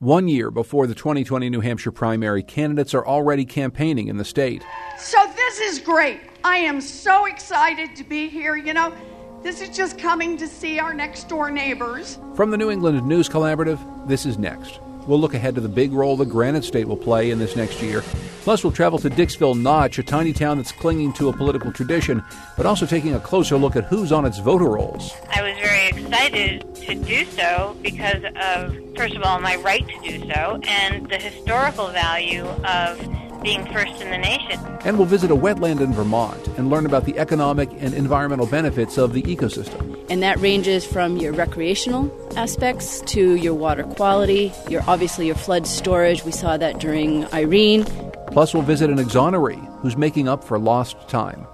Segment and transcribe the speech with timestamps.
[0.00, 4.64] One year before the 2020 New Hampshire primary, candidates are already campaigning in the state.
[4.96, 6.22] So, this is great.
[6.42, 8.56] I am so excited to be here.
[8.56, 8.94] You know,
[9.42, 12.18] this is just coming to see our next door neighbors.
[12.34, 14.80] From the New England News Collaborative, this is next.
[15.06, 17.82] We'll look ahead to the big role the Granite State will play in this next
[17.82, 18.02] year.
[18.42, 22.22] Plus, we'll travel to Dixville Notch, a tiny town that's clinging to a political tradition,
[22.56, 25.12] but also taking a closer look at who's on its voter rolls.
[25.30, 30.00] I was very excited to do so because of, first of all, my right to
[30.00, 34.60] do so and the historical value of being first in the nation.
[34.84, 38.98] And we'll visit a wetland in Vermont and learn about the economic and environmental benefits
[38.98, 40.04] of the ecosystem.
[40.10, 45.66] And that ranges from your recreational aspects to your water quality, your obviously your flood
[45.66, 46.24] storage.
[46.24, 47.84] We saw that during Irene.
[48.28, 51.46] Plus, we'll visit an exoneree who's making up for lost time.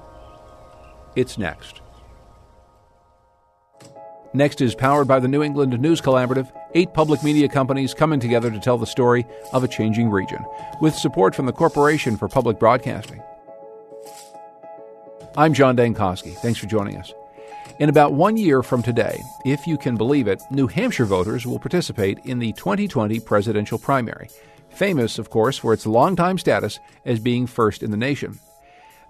[1.14, 1.80] It's next.
[4.37, 8.51] Next is powered by the New England News Collaborative, eight public media companies coming together
[8.51, 10.45] to tell the story of a changing region,
[10.79, 13.23] with support from the Corporation for Public Broadcasting.
[15.39, 16.34] I'm John Dankosky.
[16.34, 17.14] Thanks for joining us.
[17.79, 21.59] In about one year from today, if you can believe it, New Hampshire voters will
[21.59, 24.29] participate in the 2020 presidential primary,
[24.69, 28.39] famous, of course, for its longtime status as being first in the nation.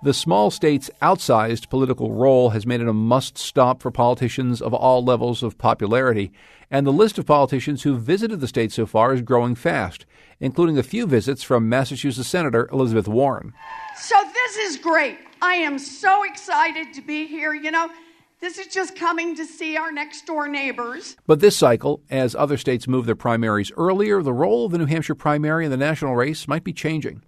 [0.02, 4.74] The small state's outsized political role has made it a must stop for politicians of
[4.74, 6.32] all levels of popularity,
[6.70, 10.04] and the list of politicians who visited the state so far is growing fast,
[10.38, 13.54] including a few visits from Massachusetts Senator Elizabeth Warren.
[13.96, 15.18] So, this is great.
[15.40, 17.54] I am so excited to be here.
[17.54, 17.90] You know,
[18.40, 21.16] this is just coming to see our next door neighbors.
[21.26, 24.86] But this cycle, as other states move their primaries earlier, the role of the New
[24.86, 27.22] Hampshire primary in the national race might be changing.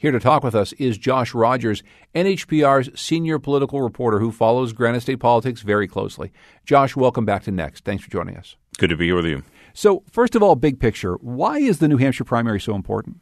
[0.00, 1.82] Here to talk with us is Josh Rogers,
[2.14, 6.30] NHPR's senior political reporter who follows Granite State politics very closely.
[6.64, 7.84] Josh, welcome back to Next.
[7.84, 8.54] Thanks for joining us.
[8.78, 9.42] Good to be here with you.
[9.74, 13.16] So, first of all, big picture, why is the New Hampshire primary so important?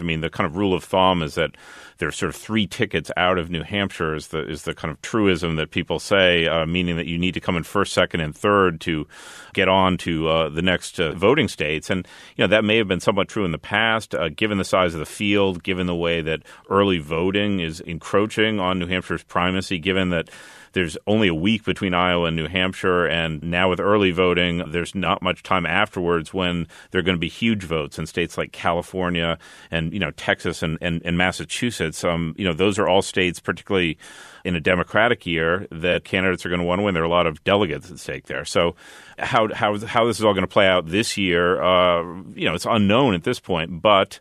[0.00, 1.56] I mean, the kind of rule of thumb is that
[1.98, 4.92] there are sort of three tickets out of New Hampshire is the is the kind
[4.92, 8.20] of truism that people say, uh, meaning that you need to come in first, second,
[8.20, 9.06] and third to
[9.54, 11.88] get on to uh, the next uh, voting states.
[11.88, 14.64] And you know that may have been somewhat true in the past, uh, given the
[14.64, 19.22] size of the field, given the way that early voting is encroaching on New Hampshire's
[19.22, 20.28] primacy, given that
[20.72, 24.94] there's only a week between Iowa and New Hampshire, and now with early voting, there's
[24.94, 28.52] not much time afterwards when there are going to be huge votes in states like
[28.52, 29.38] California
[29.70, 32.04] and you know Texas and, and, and Massachusetts.
[32.04, 33.98] Um, you know those are all states, particularly
[34.44, 36.94] in a Democratic year, that candidates are going to want to win.
[36.94, 38.44] There are a lot of delegates at stake there.
[38.44, 38.76] So
[39.18, 42.02] how how how this is all going to play out this year, uh,
[42.34, 44.20] you know, it's unknown at this point, but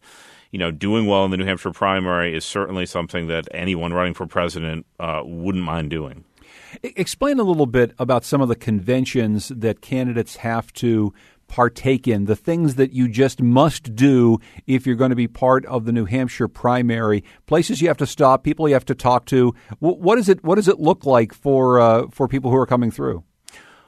[0.56, 4.14] you know, doing well in the New Hampshire primary is certainly something that anyone running
[4.14, 6.24] for president uh, wouldn't mind doing.
[6.84, 11.14] Explain a little bit about some of the conventions that candidates have to
[11.48, 15.66] partake in, the things that you just must do if you're going to be part
[15.68, 19.26] of the New Hampshire primary, places you have to stop, people you have to talk
[19.28, 19.54] to.
[19.80, 22.92] What does it What does it look like for uh, for people who are coming
[22.92, 23.24] through?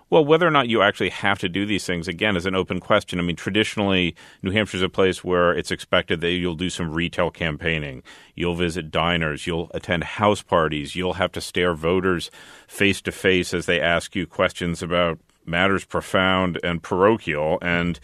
[0.10, 2.80] Well, whether or not you actually have to do these things, again, is an open
[2.80, 3.20] question.
[3.20, 6.92] I mean, traditionally, New Hampshire is a place where it's expected that you'll do some
[6.92, 8.04] retail campaigning.
[8.34, 9.46] You'll visit diners.
[9.46, 10.96] You'll attend house parties.
[10.96, 12.32] You'll have to stare voters
[12.68, 17.58] face to face as they ask you questions about matters profound and parochial.
[17.62, 18.00] And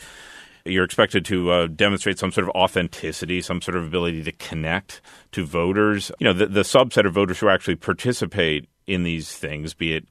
[0.66, 5.02] you're expected to uh, demonstrate some sort of authenticity, some sort of ability to connect
[5.32, 6.12] to voters.
[6.20, 10.06] You know, the, the subset of voters who actually participate in these things, be it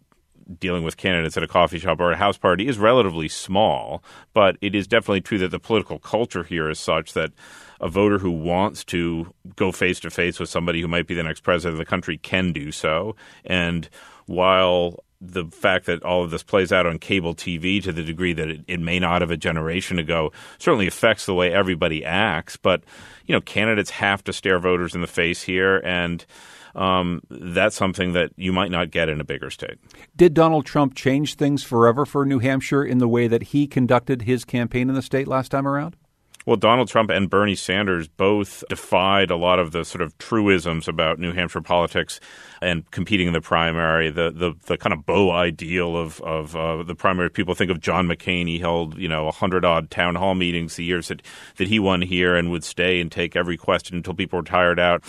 [0.58, 4.56] dealing with candidates at a coffee shop or a house party is relatively small, but
[4.60, 7.32] it is definitely true that the political culture here is such that
[7.80, 11.22] a voter who wants to go face to face with somebody who might be the
[11.22, 13.16] next president of the country can do so.
[13.44, 13.88] And
[14.26, 18.32] while the fact that all of this plays out on cable TV to the degree
[18.32, 22.56] that it, it, may not have a generation ago certainly affects the way everybody acts.
[22.56, 22.82] But,
[23.26, 25.78] you know, candidates have to stare voters in the face here.
[25.84, 26.26] And
[26.74, 29.78] um, that's something that you might not get in a bigger state.
[30.16, 34.22] Did Donald Trump change things forever for New Hampshire in the way that he conducted
[34.22, 35.96] his campaign in the state last time around?
[36.44, 40.88] Well, Donald Trump and Bernie Sanders both defied a lot of the sort of truisms
[40.88, 42.18] about New Hampshire politics
[42.60, 44.10] and competing in the primary.
[44.10, 47.30] The the, the kind of beau ideal of of uh, the primary.
[47.30, 48.48] People think of John McCain.
[48.48, 51.22] He held you know a hundred odd town hall meetings the years that
[51.58, 54.80] that he won here and would stay and take every question until people were tired
[54.80, 55.04] out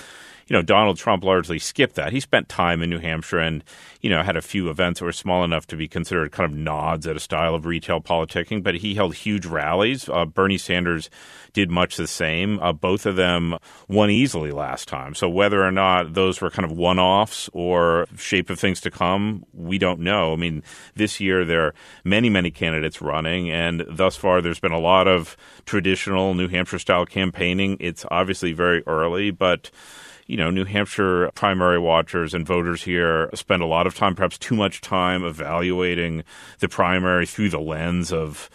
[0.48, 2.12] you know, Donald Trump largely skipped that.
[2.12, 3.64] He spent time in New Hampshire and,
[4.02, 6.58] you know, had a few events that were small enough to be considered kind of
[6.58, 10.10] nods at a style of retail politicking, but he held huge rallies.
[10.10, 11.10] Uh, Bernie Sanders
[11.54, 12.60] did much the same.
[12.60, 13.58] Uh, both of them
[13.88, 15.14] won easily last time.
[15.14, 18.92] So whether or not those were kind of one offs or shape of things to
[18.92, 20.34] come, we don't know.
[20.34, 20.64] I mean,
[20.96, 25.08] this year there are many, many candidates running, and thus far there's been a lot
[25.08, 27.78] of traditional New Hampshire style campaigning.
[27.80, 29.70] It's obviously very early, but
[30.28, 34.38] you know, New Hampshire primary watchers and voters here spend a lot of time, perhaps
[34.38, 36.24] too much time, evaluating
[36.60, 38.50] the primary through the lens of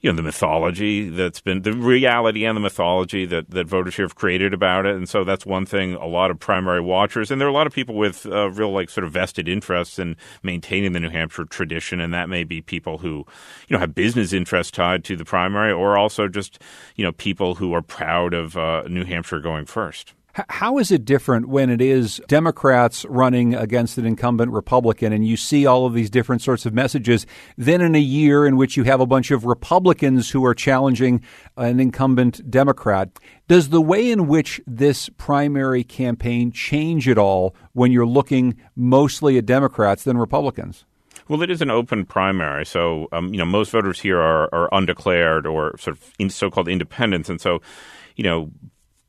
[0.00, 4.04] you know the mythology that's been the reality and the mythology that, that voters here
[4.04, 4.94] have created about it.
[4.94, 7.66] And so that's one thing a lot of primary watchers and there are a lot
[7.66, 11.44] of people with uh, real like sort of vested interests in maintaining the new hampshire
[11.44, 13.24] tradition and that may be people who
[13.68, 16.62] you know have business interests tied to the primary or also just
[16.94, 20.14] you know people who are proud of uh, new hampshire going first
[20.48, 25.36] how is it different when it is Democrats running against an incumbent Republican and you
[25.36, 28.84] see all of these different sorts of messages than in a year in which you
[28.84, 31.22] have a bunch of Republicans who are challenging
[31.56, 33.08] an incumbent Democrat?
[33.48, 39.38] Does the way in which this primary campaign change at all when you're looking mostly
[39.38, 40.84] at Democrats than Republicans?
[41.28, 44.68] Well, it is an open primary, so um, you know most voters here are, are
[44.70, 47.60] undeclared or sort of in so-called independents, and so
[48.14, 48.50] you know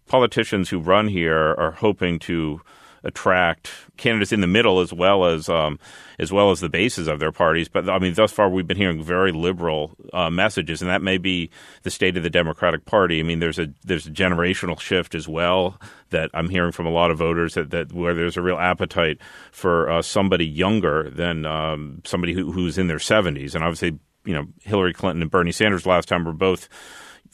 [0.08, 2.62] politicians who run here are hoping to
[3.04, 5.80] attract candidates in the middle as well as um,
[6.20, 7.68] as well as the bases of their parties.
[7.68, 11.18] But I mean, thus far we've been hearing very liberal uh, messages, and that may
[11.18, 11.50] be
[11.84, 13.20] the state of the Democratic Party.
[13.20, 16.92] I mean, there's a there's a generational shift as well that I'm hearing from a
[16.92, 19.20] lot of voters that, that where there's a real appetite
[19.52, 24.34] for uh, somebody younger than um, somebody who, who's in their 70s, and obviously, you
[24.34, 26.70] know, Hillary Clinton and Bernie Sanders last time were both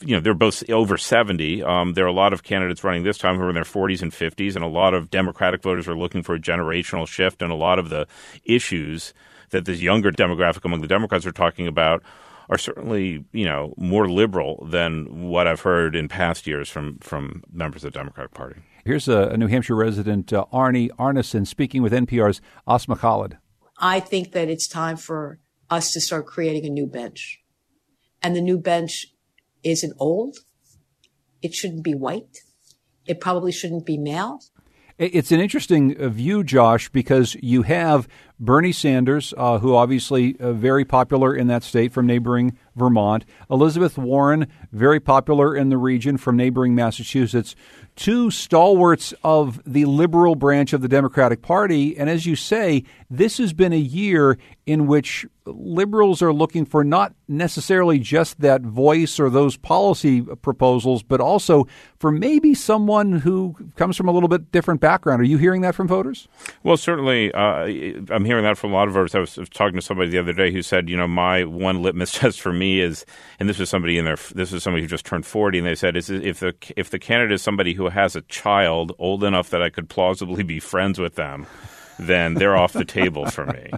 [0.04, 1.62] you know, they're both over 70.
[1.62, 4.02] Um, there are a lot of candidates running this time who are in their 40s
[4.02, 7.42] and 50s, and a lot of Democratic voters are looking for a generational shift.
[7.42, 8.06] And a lot of the
[8.44, 9.14] issues
[9.50, 12.02] that this younger demographic among the Democrats are talking about
[12.50, 17.42] are certainly, you know, more liberal than what I've heard in past years from, from
[17.50, 18.60] members of the Democratic Party.
[18.84, 23.38] Here's a, a New Hampshire resident, uh, Arnie Arnesen, speaking with NPR's Asma Khalid.
[23.78, 25.40] I think that it's time for
[25.70, 27.40] us to start creating a new bench.
[28.22, 29.06] And the new bench
[29.64, 30.38] isn't old.
[31.42, 32.38] It shouldn't be white.
[33.06, 34.40] It probably shouldn't be male.
[34.96, 38.06] It's an interesting uh, view, Josh, because you have
[38.38, 43.98] Bernie Sanders, uh, who obviously uh, very popular in that state from neighboring Vermont, Elizabeth
[43.98, 47.56] Warren, very popular in the region from neighboring Massachusetts,
[47.96, 51.96] two stalwarts of the liberal branch of the Democratic Party.
[51.96, 56.82] And as you say, this has been a year in which liberals are looking for
[56.82, 61.66] not necessarily just that voice or those policy proposals, but also
[61.98, 65.20] for maybe someone who comes from a little bit different background.
[65.20, 66.28] Are you hearing that from voters?
[66.62, 67.32] Well, certainly.
[67.32, 67.66] Uh,
[68.10, 69.14] I'm hearing that from a lot of voters.
[69.14, 72.12] I was talking to somebody the other day who said, you know, my one litmus
[72.18, 73.04] test for me is,
[73.38, 75.74] and this was somebody in their, this was somebody who just turned 40, and they
[75.74, 79.50] said, is if the if the candidate is somebody who has a child old enough
[79.50, 81.46] that I could plausibly be friends with them,
[81.98, 83.70] then they're off the table for me.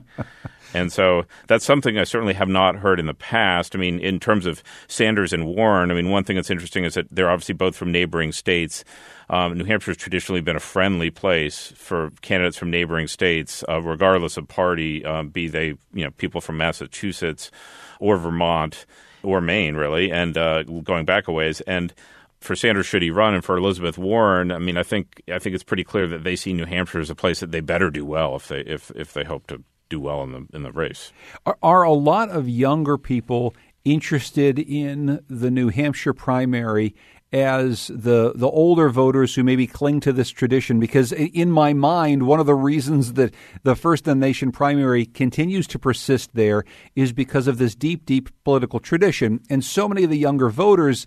[0.75, 3.75] And so that's something I certainly have not heard in the past.
[3.75, 6.95] I mean, in terms of Sanders and Warren, I mean, one thing that's interesting is
[6.95, 8.85] that they're obviously both from neighboring states.
[9.31, 13.81] Um, New Hampshire has traditionally been a friendly place for candidates from neighboring states, uh,
[13.81, 17.51] regardless of party, uh, be they you know people from Massachusetts
[17.99, 18.87] or Vermont
[19.23, 21.61] or Maine, really, and uh, going back a ways.
[21.63, 21.93] And
[22.41, 25.55] for Sanders should he run, and for Elizabeth Warren, I mean, I think I think
[25.55, 28.05] it's pretty clear that they see New Hampshire as a place that they better do
[28.05, 31.13] well if they if if they hope to do well in the in the race.
[31.45, 36.95] Are, are a lot of younger people interested in the New Hampshire primary
[37.33, 42.23] as the the older voters who maybe cling to this tradition because in my mind
[42.25, 46.65] one of the reasons that the first in nation primary continues to persist there
[46.95, 51.07] is because of this deep deep political tradition and so many of the younger voters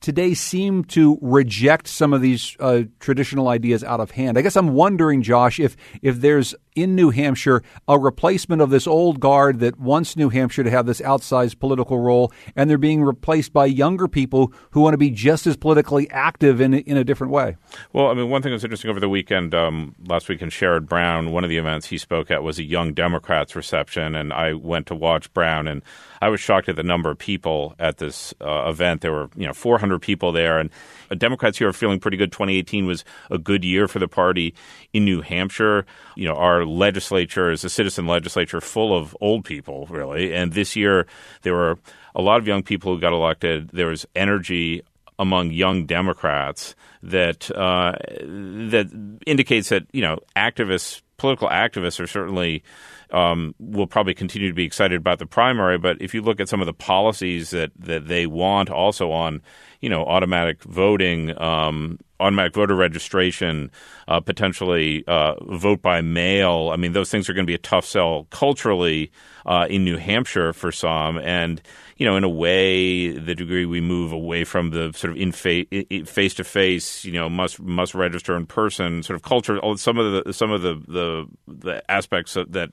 [0.00, 4.38] today seem to reject some of these uh, traditional ideas out of hand.
[4.38, 8.86] I guess I'm wondering, Josh, if if there's in New Hampshire a replacement of this
[8.86, 13.02] old guard that wants New Hampshire to have this outsized political role, and they're being
[13.02, 17.04] replaced by younger people who want to be just as politically active in in a
[17.04, 17.56] different way.
[17.92, 20.86] Well, I mean, one thing that was interesting over the weekend, um, last weekend, Sherrod
[20.86, 24.52] Brown, one of the events he spoke at was a Young Democrats reception, and I
[24.52, 25.82] went to watch Brown, and
[26.20, 29.00] I was shocked at the number of people at this uh, event.
[29.00, 30.70] There were you know 400 people there, and
[31.18, 32.32] Democrats here are feeling pretty good.
[32.32, 34.54] 2018 was a good year for the party
[34.92, 35.86] in New Hampshire.
[36.16, 40.34] You know, our legislature is a citizen legislature full of old people, really.
[40.34, 41.06] And this year,
[41.42, 41.78] there were
[42.14, 43.70] a lot of young people who got elected.
[43.70, 44.82] There was energy
[45.18, 52.62] among young Democrats that uh, that indicates that you know activists, political activists, are certainly
[53.10, 55.78] um, will probably continue to be excited about the primary.
[55.78, 59.42] But if you look at some of the policies that that they want, also on
[59.80, 63.70] you know automatic voting, um, automatic voter registration,
[64.08, 66.70] uh, potentially uh, vote by mail.
[66.72, 69.10] I mean, those things are going to be a tough sell culturally
[69.44, 71.62] uh, in New Hampshire for some, and
[71.96, 75.32] you know, in a way, the degree we move away from the sort of in
[75.32, 79.58] face to face, you know, must must register in person sort of culture.
[79.76, 82.70] Some of the some of the the, the aspects that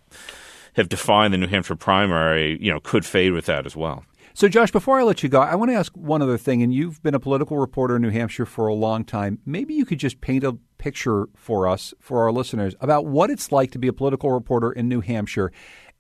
[0.74, 4.04] have defined the New Hampshire primary, you know, could fade with that as well.
[4.36, 6.64] So, Josh, before I let you go, I want to ask one other thing.
[6.64, 9.38] And you've been a political reporter in New Hampshire for a long time.
[9.46, 13.52] Maybe you could just paint a picture for us, for our listeners, about what it's
[13.52, 15.52] like to be a political reporter in New Hampshire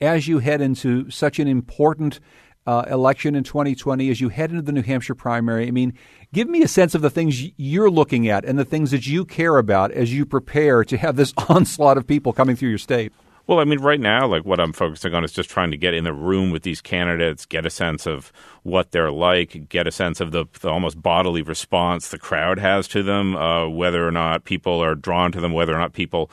[0.01, 2.20] as you head into such an important
[2.65, 5.67] uh, election in 2020, as you head into the New Hampshire primary.
[5.67, 5.93] I mean,
[6.34, 9.25] give me a sense of the things you're looking at and the things that you
[9.25, 13.12] care about as you prepare to have this onslaught of people coming through your state.
[13.46, 15.93] Well, I mean, right now, like what I'm focusing on is just trying to get
[15.93, 18.32] in the room with these candidates, get a sense of
[18.63, 22.88] what they're like, get a sense of the, the almost bodily response the crowd has
[22.89, 26.32] to them, uh, whether or not people are drawn to them, whether or not people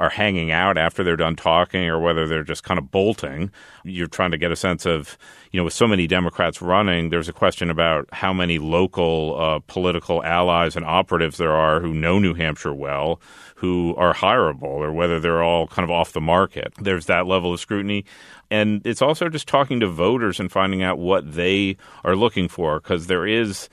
[0.00, 3.50] are hanging out after they're done talking or whether they're just kind of bolting.
[3.84, 5.18] You're trying to get a sense of,
[5.52, 9.58] you know, with so many Democrats running, there's a question about how many local uh,
[9.66, 13.20] political allies and operatives there are who know New Hampshire well,
[13.56, 16.72] who are hireable, or whether they're all kind of off the market.
[16.80, 18.06] There's that level of scrutiny.
[18.50, 22.80] And it's also just talking to voters and finding out what they are looking for
[22.80, 23.68] because there is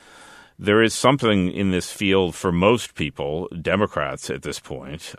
[0.60, 5.14] there is something in this field for most people, Democrats at this point,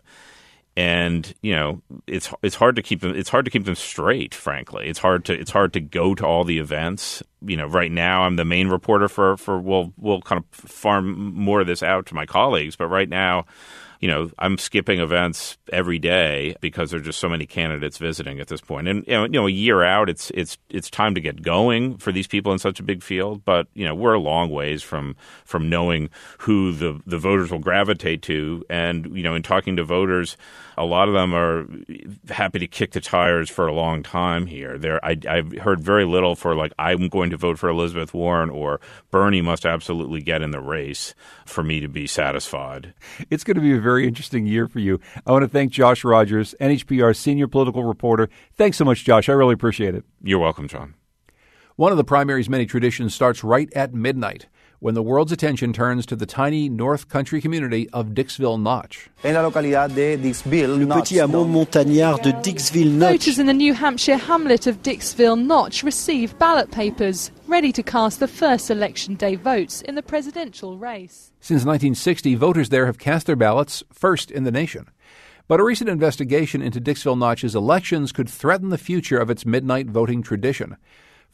[0.79, 4.33] and you know it's it's hard to keep them it's hard to keep them straight
[4.33, 4.87] frankly.
[4.87, 7.21] It's hard to it's hard to go to all the events.
[7.45, 11.35] You know right now I'm the main reporter for for we'll we'll kind of farm
[11.35, 13.45] more of this out to my colleagues but right now
[14.01, 18.47] you know, I'm skipping events every day because there's just so many candidates visiting at
[18.47, 18.87] this point.
[18.87, 22.27] And you know, a year out, it's it's it's time to get going for these
[22.27, 23.45] people in such a big field.
[23.45, 27.59] But you know, we're a long ways from from knowing who the the voters will
[27.59, 28.65] gravitate to.
[28.71, 30.37] And you know, in talking to voters,
[30.79, 31.67] a lot of them are
[32.29, 34.79] happy to kick the tires for a long time here.
[34.79, 38.49] There, I, I've heard very little for like I'm going to vote for Elizabeth Warren
[38.49, 42.95] or Bernie must absolutely get in the race for me to be satisfied.
[43.29, 45.01] It's going to be a very interesting year for you.
[45.27, 48.29] I want to thank Josh Rogers, NHPR senior political reporter.
[48.55, 49.29] Thanks so much, Josh.
[49.29, 50.05] I really appreciate it.
[50.23, 50.95] You're welcome, John.
[51.77, 54.47] One of the primary's many traditions starts right at midnight
[54.81, 59.11] when the world's attention turns to the tiny North Country community of Dixville Notch.
[59.25, 59.33] Le
[60.87, 63.11] petit hameau montagnard de Dixville Notch.
[63.11, 68.21] Voters in the New Hampshire hamlet of Dixville Notch receive ballot papers, ready to cast
[68.21, 71.33] the first election day votes in the presidential race.
[71.41, 74.89] Since 1960, voters there have cast their ballots first in the nation.
[75.49, 79.87] But a recent investigation into Dixville Notch's elections could threaten the future of its midnight
[79.87, 80.77] voting tradition.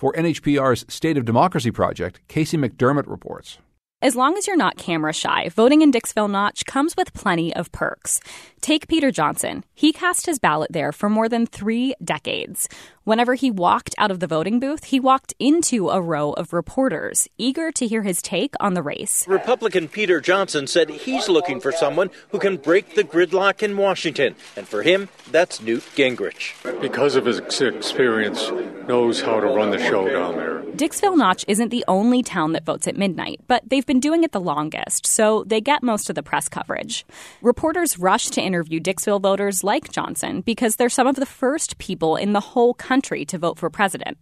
[0.05, 3.57] For NHPR's State of Democracy project, Casey McDermott reports.
[4.03, 7.73] As long as you're not camera shy, voting in Dixville Notch comes with plenty of
[7.73, 8.21] perks.
[8.61, 9.65] Take Peter Johnson.
[9.73, 12.69] He cast his ballot there for more than three decades.
[13.05, 17.29] Whenever he walked out of the voting booth, he walked into a row of reporters,
[17.37, 19.29] eager to hear his take on the race.
[19.29, 24.35] Republican Peter Johnson said he's looking for someone who can break the gridlock in Washington,
[24.57, 26.55] and for him, that's Newt Gingrich.
[26.81, 28.51] Because of his experience,
[28.89, 30.63] knows how to run the show down there.
[30.75, 34.33] Dixville Notch isn't the only town that votes at midnight, but they've been doing it
[34.33, 37.05] the longest, so they get most of the press coverage.
[37.43, 42.17] Reporters rush to interview Dixville voters like Johnson because they're some of the first people
[42.17, 44.17] in the whole country country to vote for president.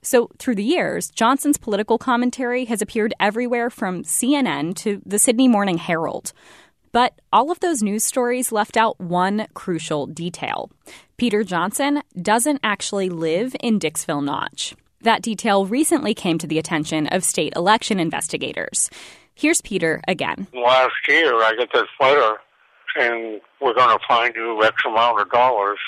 [0.00, 5.48] So, through the years, Johnson's political commentary has appeared everywhere from CNN to the Sydney
[5.48, 6.32] Morning Herald.
[6.92, 10.70] But all of those news stories left out one crucial detail.
[11.16, 14.74] Peter Johnson doesn't actually live in Dixville Notch.
[15.00, 18.88] That detail recently came to the attention of state election investigators.
[19.34, 20.46] Here's Peter again.
[20.54, 22.36] Last year, I get this letter
[22.96, 25.80] saying we're going to find you X amount of dollars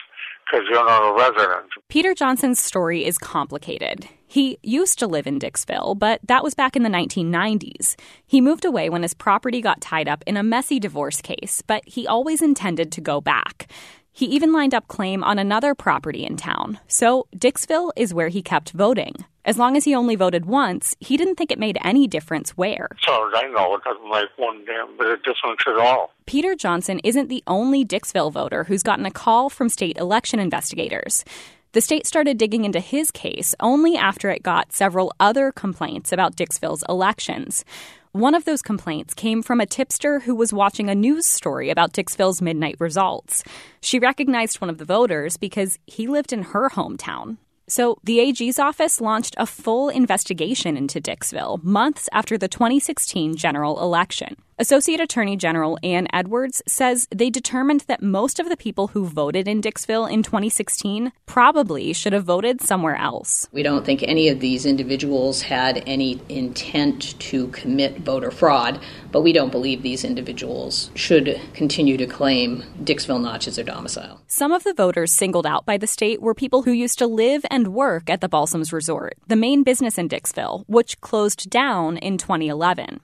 [0.45, 1.71] because you're not a resident.
[1.89, 4.09] Peter Johnson's story is complicated.
[4.27, 7.95] He used to live in Dixville, but that was back in the 1990s.
[8.27, 11.83] He moved away when his property got tied up in a messy divorce case, but
[11.87, 13.71] he always intended to go back.
[14.11, 16.79] He even lined up claim on another property in town.
[16.89, 19.15] So Dixville is where he kept voting.
[19.45, 22.89] As long as he only voted once, he didn't think it made any difference where.
[22.93, 26.13] As I know, it doesn't make one damn bit of difference at all.
[26.25, 31.25] Peter Johnson isn't the only Dixville voter who's gotten a call from state election investigators.
[31.73, 36.37] The state started digging into his case only after it got several other complaints about
[36.37, 37.65] Dixville's elections.
[38.13, 41.93] One of those complaints came from a tipster who was watching a news story about
[41.93, 43.43] Dixville's midnight results.
[43.81, 47.39] She recognized one of the voters because he lived in her hometown.
[47.67, 53.81] So, the AG's office launched a full investigation into Dixville months after the 2016 general
[53.81, 54.37] election.
[54.57, 59.49] Associate Attorney General Ann Edwards says they determined that most of the people who voted
[59.49, 63.49] in Dixville in 2016 probably should have voted somewhere else.
[63.51, 68.81] We don't think any of these individuals had any intent to commit voter fraud,
[69.11, 74.21] but we don't believe these individuals should continue to claim Dixville Notch as their domicile.
[74.29, 77.45] Some of the voters singled out by the state were people who used to live
[77.51, 82.19] and work at the Balsams Resort, the main business in Dixville, which closed down in
[82.19, 83.01] 2011.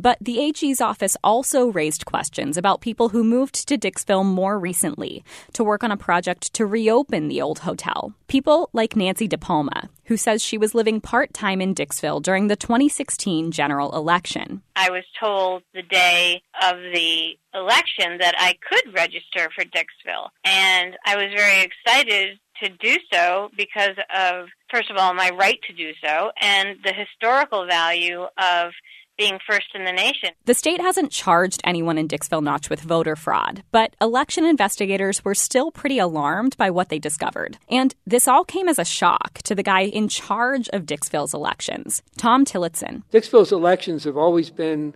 [0.00, 5.22] But the AG's office also raised questions about people who moved to Dixville more recently
[5.52, 8.14] to work on a project to reopen the old hotel.
[8.26, 12.56] People like Nancy DePalma, who says she was living part time in Dixville during the
[12.56, 14.62] 2016 general election.
[14.74, 20.30] I was told the day of the election that I could register for Dixville.
[20.44, 25.58] And I was very excited to do so because of, first of all, my right
[25.66, 28.72] to do so and the historical value of
[29.20, 30.30] being first in the nation.
[30.46, 35.34] The state hasn't charged anyone in Dixville Notch with voter fraud, but election investigators were
[35.34, 37.58] still pretty alarmed by what they discovered.
[37.68, 42.02] And this all came as a shock to the guy in charge of Dixville's elections,
[42.16, 43.04] Tom Tillotson.
[43.12, 44.94] Dixville's elections have always been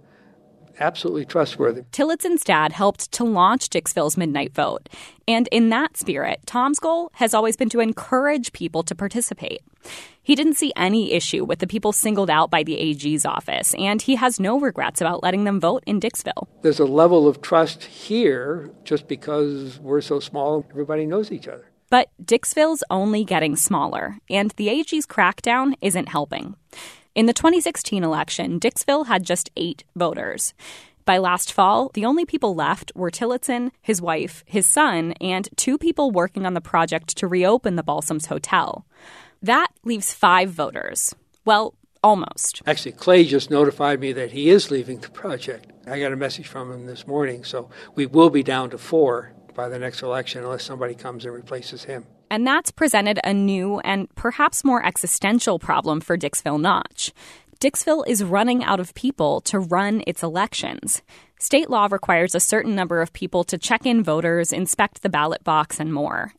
[0.81, 1.83] absolutely trustworthy.
[1.93, 4.89] Tillotson's dad helped to launch Dixville's Midnight Vote.
[5.27, 9.63] And in that spirit, Tom's goal has always been to encourage people to participate.
[10.23, 14.01] He didn't see any issue with the people singled out by the AG's office, and
[14.01, 16.47] he has no regrets about letting them vote in Dixville.
[16.63, 21.71] There's a level of trust here just because we're so small, everybody knows each other.
[21.91, 26.57] But Dixville's only getting smaller, and the AG's crackdown isn't helping.
[27.15, 30.53] In the 2016 election, Dixville had just eight voters.
[31.05, 35.79] By last fall, the only people left were Tillotson, his wife, his son, and two
[35.79, 38.85] people working on the project to reopen the Balsams Hotel.
[39.41, 41.15] That leaves five voters.
[41.45, 42.63] Well, almost.
[42.67, 45.71] Actually, Clay just notified me that he is leaving the project.
[45.87, 49.35] I got a message from him this morning, so we will be down to four
[49.55, 52.07] by the next election unless somebody comes and replaces him.
[52.31, 57.13] And that's presented a new and perhaps more existential problem for Dixville Notch.
[57.61, 61.03] Dixville is running out of people to run its elections.
[61.39, 65.45] State law requires a certain number of people to check in voters, inspect the ballot
[65.45, 66.33] box, and more.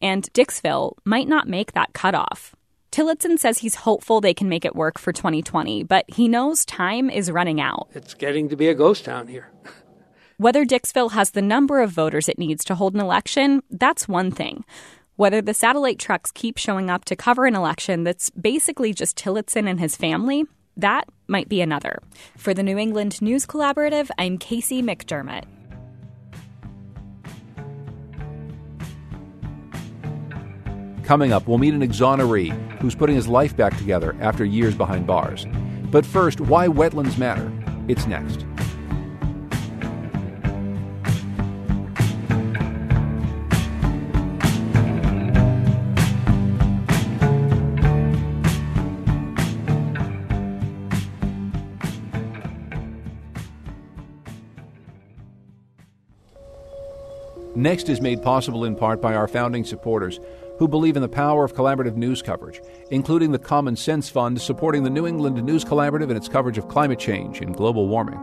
[0.00, 2.54] And Dixville might not make that cutoff.
[2.90, 7.08] Tillotson says he's hopeful they can make it work for 2020, but he knows time
[7.08, 7.88] is running out.
[7.94, 9.50] It's getting to be a ghost town here.
[10.38, 14.30] Whether Dixville has the number of voters it needs to hold an election, that's one
[14.30, 14.64] thing.
[15.20, 19.68] Whether the satellite trucks keep showing up to cover an election that's basically just Tillotson
[19.68, 20.46] and his family,
[20.78, 22.02] that might be another.
[22.38, 25.44] For the New England News Collaborative, I'm Casey McDermott.
[31.04, 32.48] Coming up, we'll meet an exoneree
[32.80, 35.46] who's putting his life back together after years behind bars.
[35.90, 37.52] But first, why wetlands matter.
[37.88, 38.46] It's next.
[57.60, 60.18] Next is made possible in part by our founding supporters
[60.58, 64.82] who believe in the power of collaborative news coverage, including the Common Sense Fund supporting
[64.82, 68.18] the New England News Collaborative in its coverage of climate change and global warming.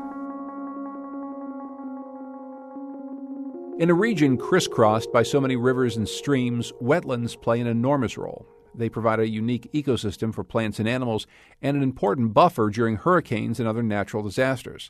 [3.78, 8.48] In a region crisscrossed by so many rivers and streams, wetlands play an enormous role.
[8.74, 11.28] They provide a unique ecosystem for plants and animals
[11.62, 14.90] and an important buffer during hurricanes and other natural disasters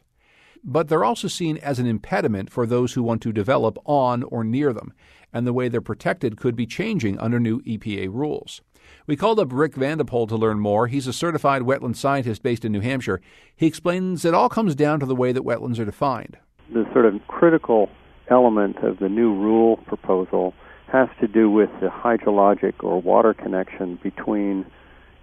[0.63, 4.43] but they're also seen as an impediment for those who want to develop on or
[4.43, 4.93] near them,
[5.33, 8.61] and the way they're protected could be changing under new EPA rules.
[9.05, 10.87] We called up Rick Van de Poll to learn more.
[10.87, 13.21] He's a certified wetland scientist based in New Hampshire.
[13.55, 16.37] He explains it all comes down to the way that wetlands are defined.
[16.73, 17.89] The sort of critical
[18.29, 20.53] element of the new rule proposal
[20.91, 24.65] has to do with the hydrologic or water connection between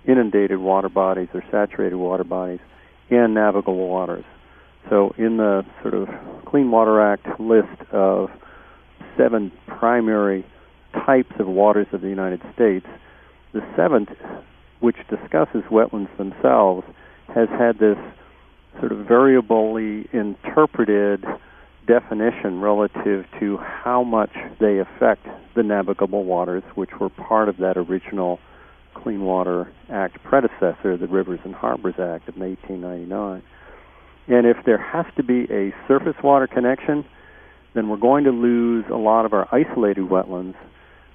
[0.07, 2.61] inundated water bodies or saturated water bodies
[3.11, 4.25] and navigable waters.
[4.91, 6.09] So, in the sort of
[6.47, 8.31] Clean Water Act list of
[9.17, 10.45] seven primary
[11.07, 12.87] types of waters of the United States,
[13.53, 14.11] the seventh,
[14.81, 16.87] which discusses wetlands themselves,
[17.35, 17.97] has had this
[18.79, 21.25] sort of variably interpreted
[21.87, 27.77] definition relative to how much they affect the navigable waters, which were part of that
[27.77, 28.39] original
[28.95, 33.43] Clean Water Act predecessor, the Rivers and Harbors Act of 1899.
[34.27, 37.05] And if there has to be a surface water connection,
[37.75, 40.55] then we're going to lose a lot of our isolated wetlands,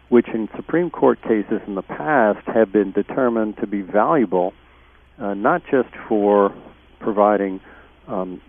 [0.10, 4.54] which in Supreme Court cases in the past have been determined to be valuable,
[5.18, 6.54] uh, not just for
[7.00, 7.62] providing
[8.08, 8.42] um,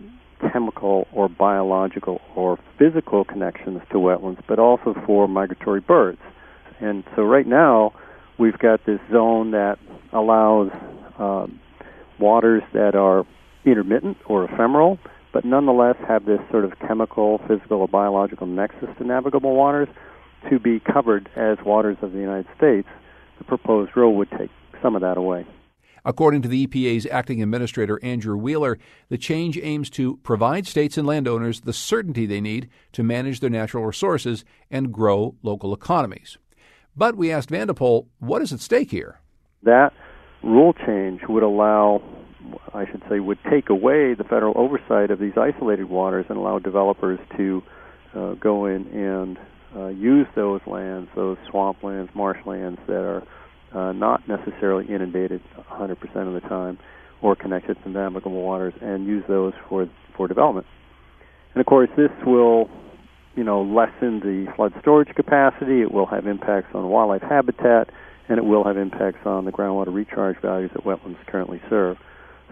[0.51, 6.19] chemical or biological or physical connections to wetlands, but also for migratory birds.
[6.79, 7.93] And so right now,
[8.37, 9.77] we've got this zone that
[10.11, 10.71] allows
[11.19, 11.59] um,
[12.19, 13.25] waters that are
[13.65, 14.99] intermittent or ephemeral,
[15.33, 19.87] but nonetheless have this sort of chemical, physical, or biological nexus to navigable waters
[20.49, 22.87] to be covered as waters of the United States.
[23.37, 24.49] The proposed rule would take
[24.81, 25.45] some of that away.
[26.03, 31.05] According to the EPA's acting administrator, Andrew Wheeler, the change aims to provide states and
[31.05, 36.39] landowners the certainty they need to manage their natural resources and grow local economies.
[36.95, 39.19] But we asked Van de Poll, what is at stake here?
[39.63, 39.93] That
[40.43, 42.01] rule change would allow,
[42.73, 46.59] I should say, would take away the federal oversight of these isolated waters and allow
[46.59, 47.61] developers to
[48.15, 49.37] uh, go in and
[49.75, 53.23] uh, use those lands, those swamplands, marshlands that are
[53.73, 55.91] uh, not necessarily inundated 100%
[56.27, 56.77] of the time
[57.21, 60.65] or connected to navigable waters, and use those for for development.
[61.53, 62.69] And of course, this will,
[63.35, 65.81] you know, lessen the flood storage capacity.
[65.81, 67.89] It will have impacts on wildlife habitat,
[68.27, 71.97] and it will have impacts on the groundwater recharge values that wetlands currently serve.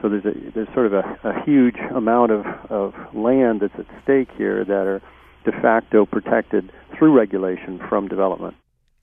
[0.01, 3.85] So there's a there's sort of a, a huge amount of, of land that's at
[4.03, 5.01] stake here that are
[5.45, 8.55] de facto protected through regulation from development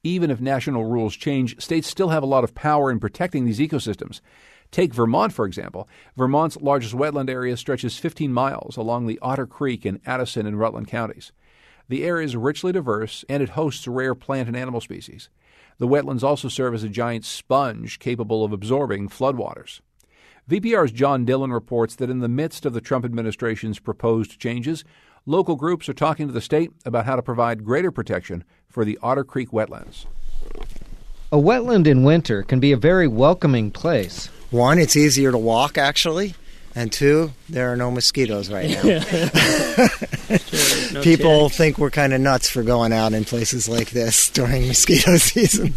[0.07, 3.59] even if national rules change, states still have a lot of power in protecting these
[3.59, 4.21] ecosystems.
[4.71, 5.89] Take Vermont, for example.
[6.17, 10.89] Vermont's largest wetland area stretches 15 miles along the Otter Creek in Addison and Rutland
[10.89, 11.33] counties.
[11.89, 15.29] The area is richly diverse and it hosts rare plant and animal species.
[15.79, 19.81] The wetlands also serve as a giant sponge capable of absorbing floodwaters.
[20.49, 24.85] VPR's John Dillon reports that in the midst of the Trump administration's proposed changes,
[25.27, 28.97] local groups are talking to the state about how to provide greater protection for the
[29.03, 30.07] Otter Creek wetlands.
[31.33, 34.27] A wetland in winter can be a very welcoming place.
[34.53, 36.37] One, it's easier to walk actually,
[36.77, 38.83] and two, there are no mosquitoes right now.
[40.93, 41.57] no People ticks.
[41.57, 45.73] think we're kind of nuts for going out in places like this during mosquito season.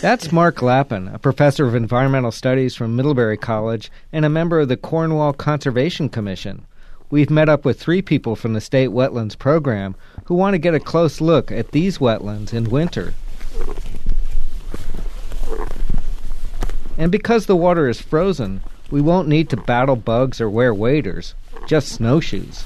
[0.00, 4.68] That's Marc Lapin, a professor of environmental studies from Middlebury College and a member of
[4.68, 6.64] the Cornwall Conservation Commission.
[7.10, 9.94] We've met up with three people from the State Wetlands Program
[10.24, 13.12] who want to get a close look at these wetlands in winter.
[16.96, 21.34] And because the water is frozen, we won't need to battle bugs or wear waders,
[21.66, 22.64] just snowshoes.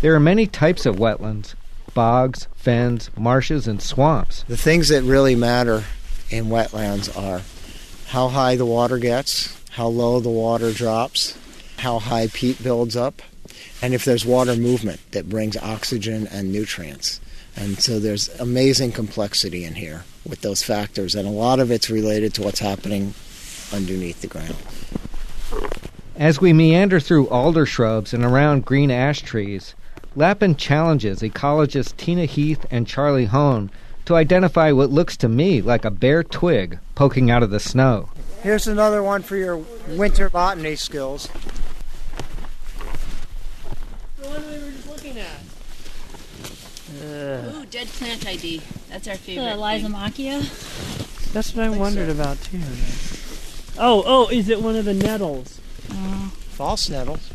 [0.00, 1.54] There are many types of wetlands
[1.94, 4.44] bogs, fens, marshes, and swamps.
[4.48, 5.84] The things that really matter
[6.30, 7.42] in wetlands are
[8.08, 11.36] how high the water gets, how low the water drops,
[11.78, 13.20] how high peat builds up,
[13.82, 17.20] and if there's water movement that brings oxygen and nutrients.
[17.56, 21.90] And so there's amazing complexity in here with those factors, and a lot of it's
[21.90, 23.14] related to what's happening
[23.72, 24.56] underneath the ground.
[26.16, 29.74] As we meander through alder shrubs and around green ash trees,
[30.14, 33.70] Lapin challenges ecologists Tina Heath and Charlie Hohn
[34.04, 38.10] to identify what looks to me like a bare twig poking out of the snow.
[38.42, 39.56] Here's another one for your
[39.88, 41.28] winter botany skills.
[44.18, 45.40] The one we were just looking at.
[47.00, 48.60] Uh, Ooh, dead plant ID.
[48.90, 49.44] That's our favorite.
[49.44, 51.32] The Lysimachia.
[51.32, 52.20] That's what I wondered so.
[52.20, 52.60] about too.
[53.78, 55.60] Oh, oh, is it one of the nettles?
[55.90, 57.30] Uh, false nettles.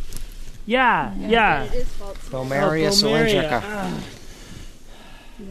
[0.65, 1.27] Yeah, yeah.
[1.27, 1.63] yeah.
[1.63, 2.17] It is false.
[2.29, 3.61] Boehmeria oh, cylindrica.
[3.63, 4.03] Ah.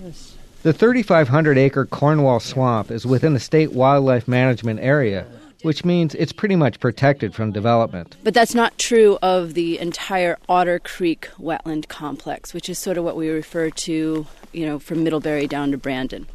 [0.03, 0.37] Yes.
[0.63, 5.27] The 3,500 acre Cornwall Swamp is within the state wildlife management area
[5.63, 8.17] which means it's pretty much protected from development.
[8.23, 13.03] But that's not true of the entire Otter Creek wetland complex, which is sort of
[13.05, 16.27] what we refer to, you know, from Middlebury down to Brandon.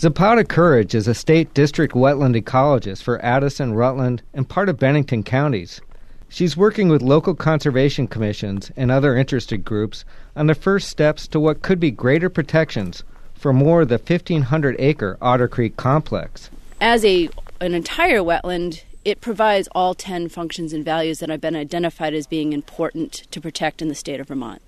[0.00, 5.24] Zapata Courage is a state district wetland ecologist for Addison, Rutland, and part of Bennington
[5.24, 5.80] counties.
[6.28, 10.04] She's working with local conservation commissions and other interested groups
[10.36, 13.02] on the first steps to what could be greater protections
[13.34, 16.48] for more of the 1,500 acre Otter Creek complex.
[16.80, 17.28] As a
[17.60, 22.28] an entire wetland, it provides all 10 functions and values that have been identified as
[22.28, 24.62] being important to protect in the state of Vermont.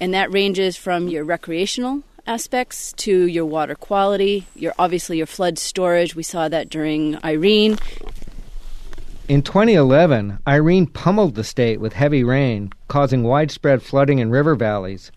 [0.00, 5.58] And that ranges from your recreational aspects to your water quality, your obviously your flood
[5.58, 6.14] storage.
[6.14, 7.78] We saw that during Irene.
[9.28, 15.10] In 2011, Irene pummeled the state with heavy rain, causing widespread flooding in river valleys.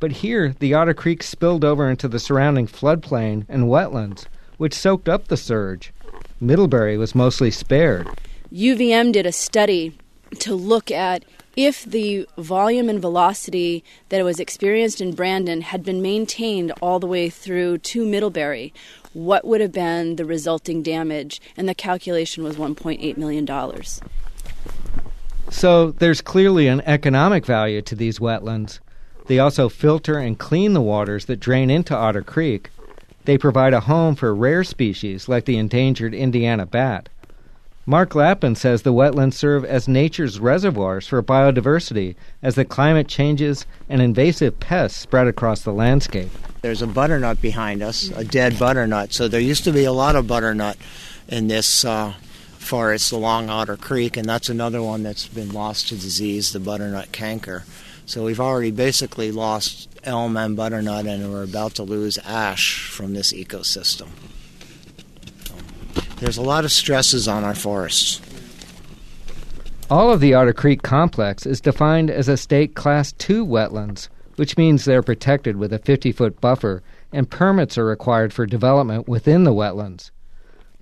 [0.00, 5.08] But here, the Otter Creek spilled over into the surrounding floodplain and wetlands, which soaked
[5.08, 5.92] up the surge.
[6.40, 8.08] Middlebury was mostly spared.
[8.52, 9.98] UVM did a study
[10.38, 11.24] to look at
[11.58, 17.06] if the volume and velocity that was experienced in Brandon had been maintained all the
[17.08, 18.72] way through to Middlebury,
[19.12, 21.40] what would have been the resulting damage?
[21.56, 23.44] And the calculation was $1.8 million.
[25.50, 28.78] So there's clearly an economic value to these wetlands.
[29.26, 32.70] They also filter and clean the waters that drain into Otter Creek.
[33.24, 37.08] They provide a home for rare species like the endangered Indiana bat.
[37.88, 43.64] Marc Lapin says the wetlands serve as nature's reservoirs for biodiversity as the climate changes
[43.88, 46.28] and invasive pests spread across the landscape.
[46.60, 49.14] There's a butternut behind us, a dead butternut.
[49.14, 50.76] So there used to be a lot of butternut
[51.28, 52.12] in this uh,
[52.58, 57.10] forest along Otter Creek, and that's another one that's been lost to disease, the butternut
[57.10, 57.64] canker.
[58.04, 63.14] So we've already basically lost elm and butternut, and we're about to lose ash from
[63.14, 64.08] this ecosystem.
[66.20, 68.20] There's a lot of stresses on our forests.
[69.88, 74.56] All of the Otter Creek complex is defined as a state class 2 wetlands, which
[74.56, 79.44] means they're protected with a 50 foot buffer and permits are required for development within
[79.44, 80.10] the wetlands.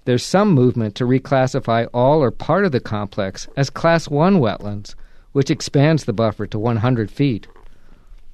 [0.07, 4.95] There's some movement to reclassify all or part of the complex as class 1 wetlands,
[5.33, 7.47] which expands the buffer to 100 feet.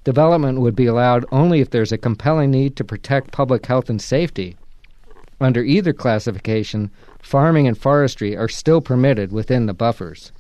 [0.05, 4.01] Development would be allowed only if there's a compelling need to protect public health and
[4.01, 4.57] safety
[5.45, 10.33] under either classification, farming and forestry are still permitted within the buffers.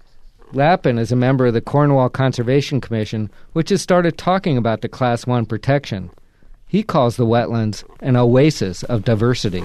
[0.52, 4.88] Lapin is a member of the Cornwall Conservation Commission, which has started talking about the
[4.88, 6.10] Class 1 protection.
[6.66, 9.62] He calls the wetlands an oasis of diversity.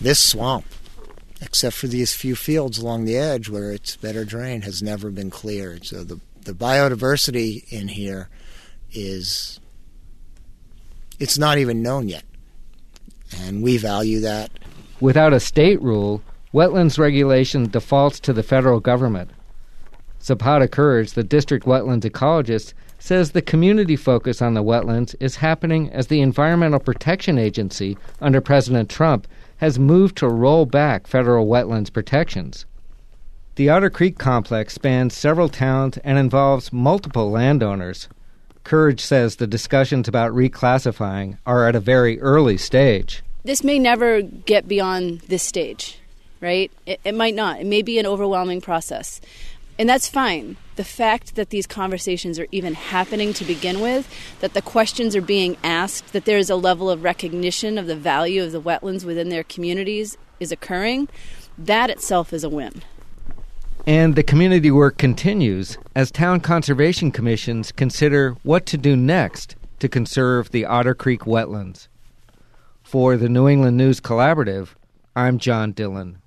[0.00, 0.64] This swamp,
[1.40, 5.30] except for these few fields along the edge where it's better drained, has never been
[5.30, 5.84] cleared.
[5.84, 8.28] So the, the biodiversity in here
[8.92, 9.60] is
[11.18, 12.24] it's not even known yet
[13.36, 14.50] and we value that.
[15.00, 19.30] Without a state rule, wetlands regulation defaults to the federal government.
[20.22, 25.88] Zapata Courage, the district wetlands ecologist, says the community focus on the wetlands is happening
[25.90, 31.92] as the Environmental Protection Agency, under President Trump, has moved to roll back federal wetlands
[31.92, 32.66] protections.
[33.54, 38.08] The Otter Creek complex spans several towns and involves multiple landowners.
[38.68, 43.22] Courage says the discussions about reclassifying are at a very early stage.
[43.42, 45.98] This may never get beyond this stage,
[46.42, 46.70] right?
[46.84, 47.60] It, it might not.
[47.60, 49.22] It may be an overwhelming process.
[49.78, 50.58] And that's fine.
[50.76, 54.06] The fact that these conversations are even happening to begin with,
[54.40, 57.96] that the questions are being asked, that there is a level of recognition of the
[57.96, 61.08] value of the wetlands within their communities is occurring,
[61.56, 62.82] that itself is a win.
[63.86, 69.88] And the community work continues as town conservation commissions consider what to do next to
[69.88, 71.88] conserve the Otter Creek wetlands.
[72.82, 74.70] For the New England News Collaborative,
[75.16, 76.18] I'm John Dillon.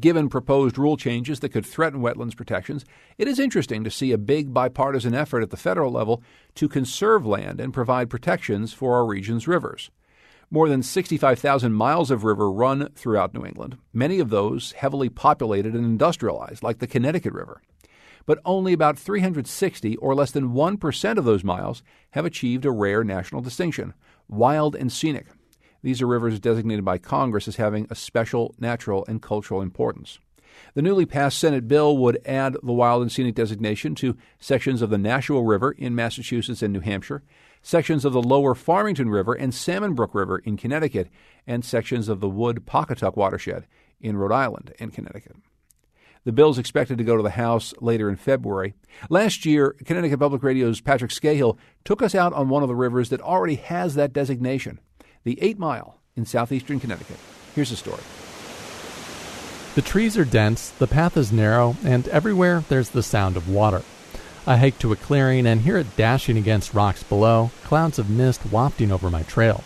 [0.00, 2.84] Given proposed rule changes that could threaten wetlands protections,
[3.16, 6.22] it is interesting to see a big bipartisan effort at the federal level
[6.54, 9.90] to conserve land and provide protections for our region's rivers.
[10.50, 15.74] More than 65,000 miles of river run throughout New England, many of those heavily populated
[15.74, 17.60] and industrialized, like the Connecticut River.
[18.24, 21.82] But only about 360, or less than 1% of those miles,
[22.12, 23.92] have achieved a rare national distinction
[24.26, 25.26] wild and scenic.
[25.82, 30.18] These are rivers designated by Congress as having a special natural and cultural importance.
[30.72, 34.88] The newly passed Senate bill would add the wild and scenic designation to sections of
[34.88, 37.22] the Nashua River in Massachusetts and New Hampshire,
[37.68, 41.10] sections of the lower Farmington River and Salmon Brook River in Connecticut,
[41.46, 43.66] and sections of the Wood Pawcatuck watershed
[44.00, 45.36] in Rhode Island and Connecticut.
[46.24, 48.72] The bill is expected to go to the House later in February.
[49.10, 53.10] Last year, Connecticut Public Radio's Patrick Skahill took us out on one of the rivers
[53.10, 54.80] that already has that designation,
[55.24, 57.18] the Eight Mile in southeastern Connecticut.
[57.54, 58.00] Here's the story.
[59.74, 63.82] The trees are dense, the path is narrow, and everywhere there's the sound of water.
[64.48, 68.40] I hike to a clearing and hear it dashing against rocks below, clouds of mist
[68.50, 69.62] wafting over my trail.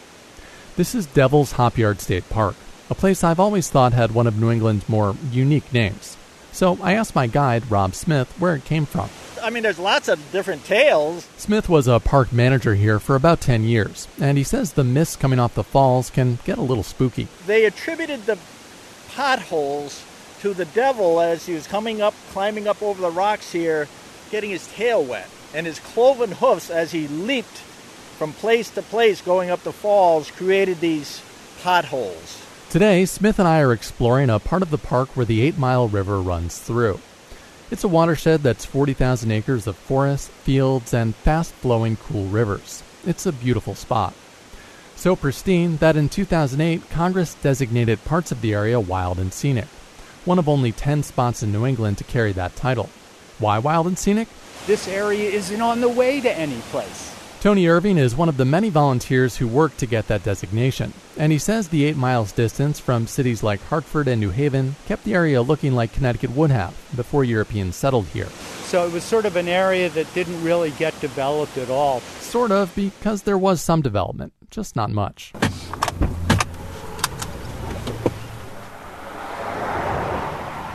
[0.75, 2.57] This is Devil's Hopyard State Park,
[2.91, 6.17] a place I've always thought had one of New England's more unique names.
[6.51, 9.09] So I asked my guide, Rob Smith, where it came from.
[9.41, 11.29] I mean, there's lots of different tales.
[11.37, 15.21] Smith was a park manager here for about 10 years, and he says the mist
[15.21, 17.29] coming off the falls can get a little spooky.
[17.47, 18.37] They attributed the
[19.11, 20.05] potholes
[20.41, 23.87] to the devil as he was coming up, climbing up over the rocks here,
[24.33, 27.59] getting his tail wet, and his cloven hoofs as he leaped
[28.19, 31.23] from place to place going up the falls created these
[31.63, 32.43] potholes.
[32.71, 35.87] Today, Smith and I are exploring a part of the park where the Eight Mile
[35.87, 36.99] River runs through.
[37.71, 42.83] It's a watershed that's 40,000 acres of forests, fields, and fast flowing cool rivers.
[43.07, 44.15] It's a beautiful spot.
[44.97, 49.69] So pristine that in 2008, Congress designated parts of the area wild and scenic.
[50.25, 52.89] one of only 10 spots in New England to carry that title.
[53.43, 54.29] Why wild and scenic?
[54.69, 57.13] This area isn't on the way to any place.
[57.41, 61.33] Tony Irving is one of the many volunteers who worked to get that designation, and
[61.33, 65.15] he says the eight miles distance from cities like Hartford and New Haven kept the
[65.15, 68.29] area looking like Connecticut would have before Europeans settled here.
[68.67, 71.99] So it was sort of an area that didn't really get developed at all.
[72.21, 75.33] Sort of, because there was some development, just not much.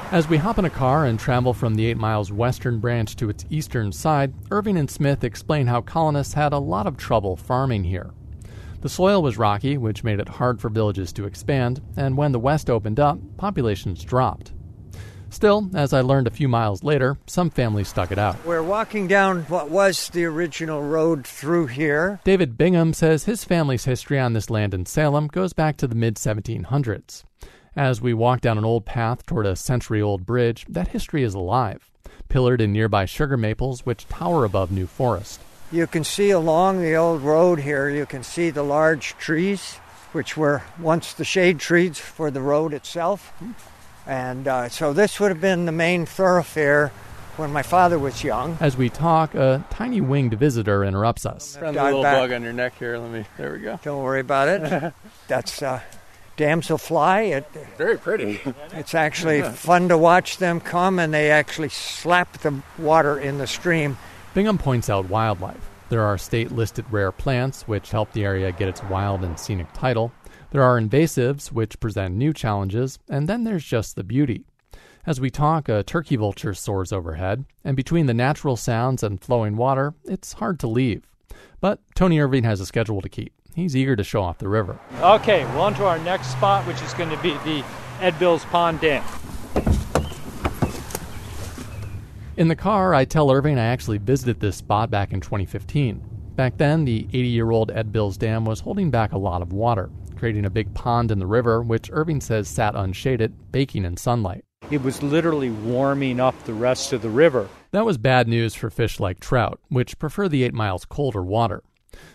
[0.09, 3.29] As we hop in a car and travel from the 8 miles western branch to
[3.29, 7.83] its eastern side, Irving and Smith explain how colonists had a lot of trouble farming
[7.83, 8.11] here.
[8.79, 12.39] The soil was rocky, which made it hard for villages to expand, and when the
[12.39, 14.53] west opened up, populations dropped.
[15.29, 18.37] Still, as I learned a few miles later, some families stuck it out.
[18.45, 22.21] We're walking down what was the original road through here.
[22.23, 25.95] David Bingham says his family's history on this land in Salem goes back to the
[25.95, 27.25] mid 1700s.
[27.77, 31.35] As we walk down an old path toward a century old bridge, that history is
[31.35, 31.91] alive,
[32.27, 35.39] pillared in nearby sugar maples which tower above New Forest.
[35.71, 39.75] You can see along the old road here, you can see the large trees,
[40.11, 43.31] which were once the shade trees for the road itself.
[44.07, 46.91] And uh, so this would have been the main thoroughfare
[47.35, 48.57] when my father was young.
[48.59, 51.57] As we talk, a tiny winged visitor interrupts us.
[51.57, 52.15] Friendly little back.
[52.15, 52.97] bug on your neck here.
[52.97, 53.25] Let me.
[53.37, 53.79] There we go.
[53.83, 54.93] Don't worry about it.
[55.27, 55.81] That's uh,
[56.37, 57.35] damselfly.
[57.37, 57.47] It,
[57.77, 58.39] Very pretty.
[58.71, 63.47] It's actually fun to watch them come, and they actually slap the water in the
[63.47, 63.97] stream.
[64.33, 65.69] Bingham points out wildlife.
[65.89, 69.71] There are state listed rare plants, which help the area get its wild and scenic
[69.73, 70.11] title.
[70.51, 74.45] There are invasives, which present new challenges, and then there's just the beauty.
[75.05, 79.55] As we talk, a turkey vulture soars overhead, and between the natural sounds and flowing
[79.55, 81.03] water, it's hard to leave.
[81.61, 83.33] But Tony Irving has a schedule to keep.
[83.57, 84.77] He's eager to show off the river.
[84.99, 87.65] Okay, well, on to our next spot, which is going to be the
[87.99, 89.03] Ed Bills Pond Dam.
[92.37, 96.03] In the car, I tell Irving I actually visited this spot back in 2015.
[96.35, 99.51] Back then, the 80 year old Ed Bills Dam was holding back a lot of
[99.51, 103.97] water, creating a big pond in the river, which Irving says sat unshaded, baking in
[103.97, 104.45] sunlight.
[104.69, 107.49] It was literally warming up the rest of the river.
[107.71, 111.63] That was bad news for fish like trout, which prefer the 8 miles colder water.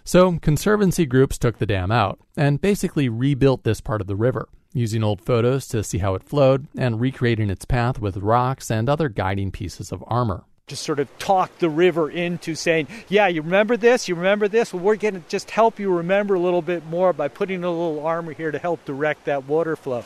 [0.05, 4.49] So, conservancy groups took the dam out and basically rebuilt this part of the river,
[4.73, 8.89] using old photos to see how it flowed and recreating its path with rocks and
[8.89, 10.45] other guiding pieces of armor.
[10.67, 14.09] Just sort of talk the river into saying, Yeah, you remember this?
[14.09, 14.73] You remember this?
[14.73, 17.71] Well, we're going to just help you remember a little bit more by putting a
[17.71, 20.05] little armor here to help direct that water flow.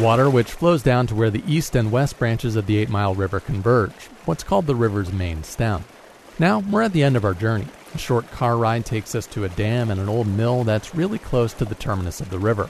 [0.00, 3.14] Water which flows down to where the east and west branches of the 8 Mile
[3.14, 5.84] River converge, what's called the river's main stem.
[6.38, 7.66] Now, we're at the end of our journey.
[7.94, 11.18] A short car ride takes us to a dam and an old mill that's really
[11.18, 12.68] close to the terminus of the river.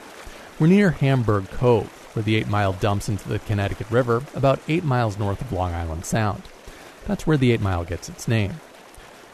[0.57, 4.85] We're near Hamburg Cove, where the 8 Mile dumps into the Connecticut River about 8
[4.85, 6.43] miles north of Long Island Sound.
[7.07, 8.53] That's where the 8 Mile gets its name.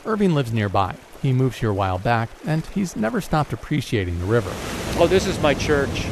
[0.04, 0.96] Irving lives nearby.
[1.22, 4.52] He moved here a while back, and he's never stopped appreciating the river.
[4.98, 6.06] Oh, this is my church.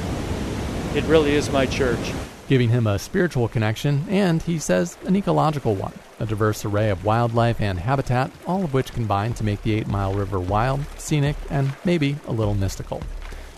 [0.93, 2.13] It really is my church.
[2.47, 7.03] Giving him a spiritual connection, and he says an ecological one a diverse array of
[7.03, 11.35] wildlife and habitat, all of which combine to make the 8 Mile River wild, scenic,
[11.49, 13.01] and maybe a little mystical.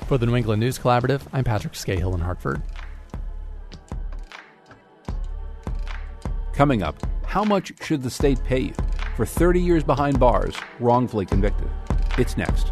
[0.08, 2.62] For the New England News Collaborative, I'm Patrick Skahill in Hartford.
[6.54, 6.96] Coming up,
[7.26, 8.74] how much should the state pay you
[9.18, 11.70] for 30 years behind bars, wrongfully convicted?
[12.18, 12.72] It's next.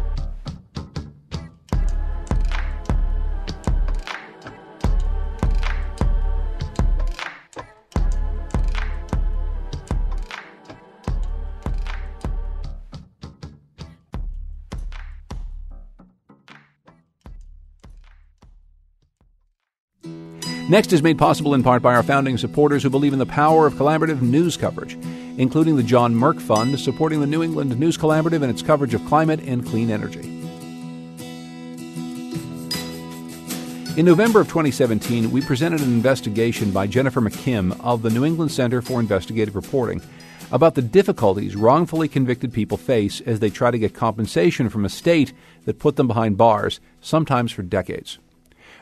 [20.68, 23.66] Next is made possible in part by our founding supporters who believe in the power
[23.66, 24.94] of collaborative news coverage,
[25.36, 29.04] including the John Merck Fund, supporting the New England News Collaborative and its coverage of
[29.06, 30.20] climate and clean energy.
[33.98, 38.52] In November of 2017, we presented an investigation by Jennifer McKim of the New England
[38.52, 40.00] Center for Investigative Reporting
[40.52, 44.88] about the difficulties wrongfully convicted people face as they try to get compensation from a
[44.88, 45.32] state
[45.64, 48.18] that put them behind bars, sometimes for decades.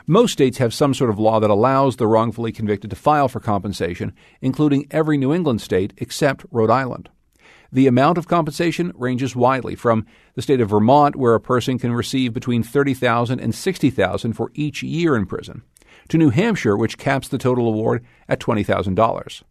[0.07, 3.39] Most states have some sort of law that allows the wrongfully convicted to file for
[3.39, 7.09] compensation, including every New England state except Rhode Island.
[7.71, 11.93] The amount of compensation ranges widely from the state of Vermont, where a person can
[11.93, 15.61] receive between $30,000 and $60,000 for each year in prison,
[16.09, 19.43] to New Hampshire, which caps the total award at $20,000.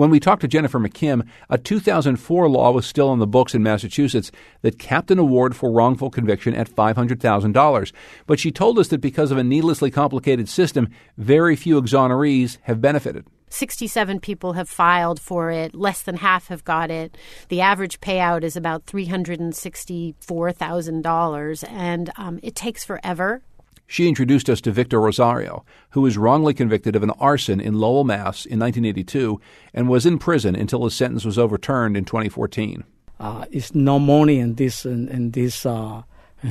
[0.00, 3.62] When we talked to Jennifer McKim, a 2004 law was still on the books in
[3.62, 4.32] Massachusetts
[4.62, 7.92] that capped an award for wrongful conviction at $500,000.
[8.26, 10.88] But she told us that because of a needlessly complicated system,
[11.18, 13.26] very few exonerees have benefited.
[13.50, 15.74] 67 people have filed for it.
[15.74, 17.18] Less than half have got it.
[17.50, 23.42] The average payout is about $364,000, and um, it takes forever.
[23.90, 28.04] She introduced us to Victor Rosario, who was wrongly convicted of an arson in Lowell,
[28.04, 28.46] Mass.
[28.46, 29.40] in 1982
[29.74, 32.84] and was in prison until his sentence was overturned in 2014.
[33.18, 36.02] Uh, it's no money in this in, in this uh,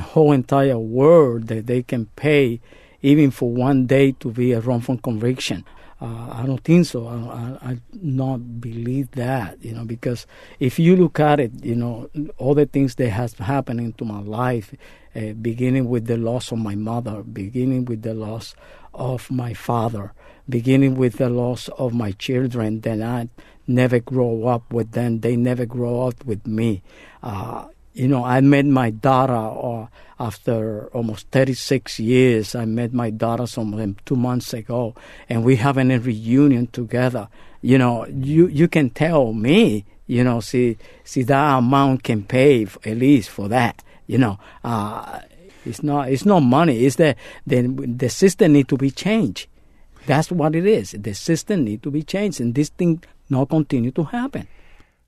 [0.02, 2.60] whole entire world that they can pay
[3.02, 5.64] even for one day to be a wrongful conviction.
[6.02, 7.08] Uh, I don't think so.
[7.08, 10.26] I, I, I not believe that, you know, because
[10.60, 14.20] if you look at it, you know, all the things that has happened into my
[14.20, 14.74] life,
[15.16, 18.56] uh, beginning with the loss of my mother, beginning with the loss
[18.94, 20.14] of my father,
[20.48, 23.28] beginning with the loss of my children, then I
[23.68, 25.20] never grow up with them.
[25.20, 26.82] They never grow up with me.
[27.22, 29.88] Uh, you know, I met my daughter uh,
[30.20, 32.56] after almost 36 years.
[32.56, 34.96] I met my daughter some two months ago,
[35.30, 37.30] and we having a reunion together.
[37.62, 42.64] You know, you you can tell me, you know, see see that amount can pay
[42.64, 43.84] at least for that.
[44.08, 45.22] You know, uh,
[45.66, 46.86] it's not it's not money.
[46.86, 47.16] It's the
[47.48, 49.48] the the system need to be changed.
[50.06, 50.96] That's what it is.
[50.98, 54.48] The system need to be changed, and this thing not continue to happen.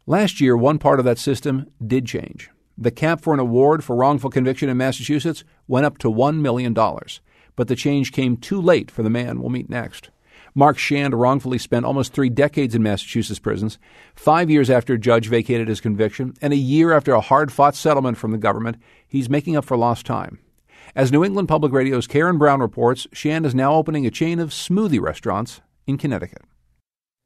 [0.05, 2.49] Last year, one part of that system did change.
[2.78, 6.74] The cap for an award for wrongful conviction in Massachusetts went up to $1 million.
[6.74, 10.09] But the change came too late for the man we'll meet next.
[10.53, 13.78] Mark Shand wrongfully spent almost three decades in Massachusetts prisons,
[14.15, 17.76] five years after a judge vacated his conviction, and a year after a hard fought
[17.76, 20.39] settlement from the government, he's making up for lost time.
[20.93, 24.49] As New England Public Radio's Karen Brown reports, Shand is now opening a chain of
[24.49, 26.41] smoothie restaurants in Connecticut.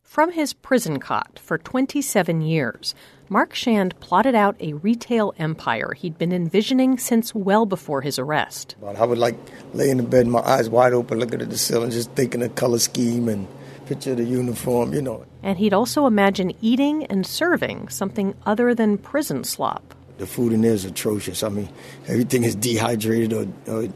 [0.06, 2.96] From his prison cot for 27 years,
[3.28, 8.76] Mark Shand plotted out a retail empire he'd been envisioning since well before his arrest.
[8.86, 9.36] I would like
[9.74, 12.56] lay in the bed, my eyes wide open, looking at the ceiling, just thinking of
[12.56, 13.46] color scheme and
[13.88, 15.26] picture the uniform, you know.
[15.44, 19.96] And he'd also imagine eating and serving something other than prison slop.
[20.18, 21.44] The food in there is atrocious.
[21.44, 21.68] I mean,
[22.08, 23.90] everything is dehydrated or, or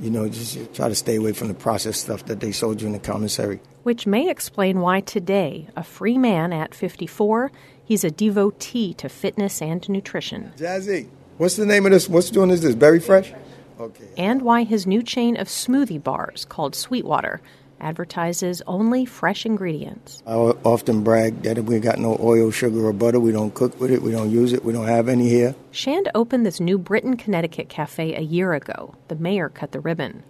[0.00, 2.86] you know, just try to stay away from the processed stuff that they sold you
[2.86, 7.52] in the commissary which may explain why today, a free man at 54,
[7.84, 10.52] he's a devotee to fitness and nutrition.
[10.56, 11.06] Jazzy,
[11.36, 12.08] what's the name of this?
[12.08, 12.62] What's doing this?
[12.62, 13.32] This Berry Fresh?
[13.78, 14.08] Okay.
[14.18, 17.40] And why his new chain of smoothie bars called Sweetwater
[17.80, 20.20] advertises only fresh ingredients.
[20.26, 23.20] I often brag that we got no oil, sugar, or butter.
[23.20, 24.02] We don't cook with it.
[24.02, 24.64] We don't use it.
[24.64, 25.54] We don't have any here.
[25.70, 28.96] Shand opened this New Britain, Connecticut cafe a year ago.
[29.06, 30.24] The mayor cut the ribbon.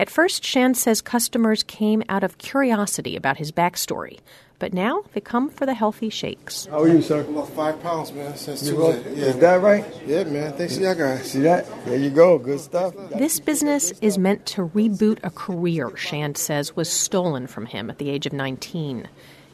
[0.00, 4.18] At first, Shand says customers came out of curiosity about his backstory,
[4.58, 6.64] but now they come for the healthy shakes.
[6.70, 7.22] How are you, sir?
[7.24, 9.20] Lost five pounds, man, since you Tuesday.
[9.20, 9.26] Yeah.
[9.26, 9.84] Is that right?
[10.06, 10.54] Yeah, man.
[10.54, 11.30] Thanks to y'all guys.
[11.30, 11.66] See that?
[11.84, 12.38] There you go.
[12.38, 12.94] Good stuff.
[13.10, 17.98] This business is meant to reboot a career Shand says was stolen from him at
[17.98, 19.06] the age of 19.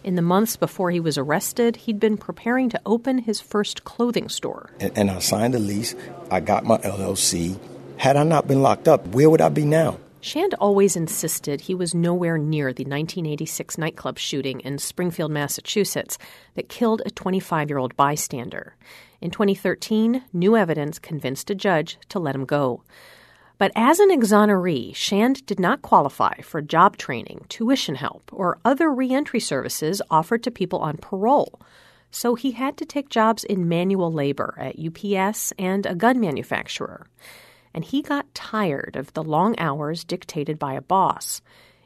[0.04, 4.28] In the months before he was arrested, he'd been preparing to open his first clothing
[4.28, 4.70] store.
[4.78, 5.96] And, and I signed a lease.
[6.30, 7.58] I got my LLC.
[7.96, 9.98] Had I not been locked up, where would I be now?
[10.26, 16.18] Shand always insisted he was nowhere near the 1986 nightclub shooting in Springfield, Massachusetts,
[16.56, 18.74] that killed a 25 year old bystander.
[19.20, 22.82] In 2013, new evidence convinced a judge to let him go.
[23.56, 28.92] But as an exoneree, Shand did not qualify for job training, tuition help, or other
[28.92, 31.60] reentry services offered to people on parole.
[32.10, 37.06] So he had to take jobs in manual labor at UPS and a gun manufacturer
[37.76, 41.42] and he got tired of the long hours dictated by a boss.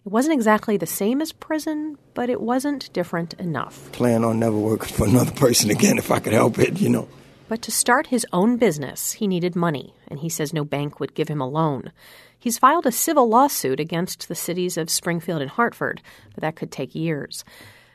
[0.07, 3.91] It wasn't exactly the same as prison, but it wasn't different enough.
[3.91, 7.09] Plan on never working for another person again if I could help it, you know.
[7.49, 11.15] But to start his own business, he needed money, and he says no bank would
[11.15, 11.91] give him a loan.
[12.39, 16.01] He's filed a civil lawsuit against the cities of Springfield and Hartford,
[16.33, 17.45] but that could take years.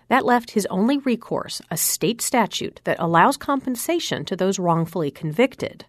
[0.10, 5.86] That left his only recourse a state statute that allows compensation to those wrongfully convicted.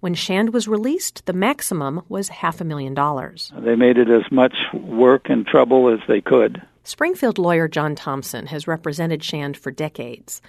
[0.00, 3.52] When Shand was released, the maximum was half a million dollars.
[3.58, 6.62] They made it as much work and trouble as they could.
[6.84, 10.40] Springfield lawyer John Thompson has represented Shand for decades.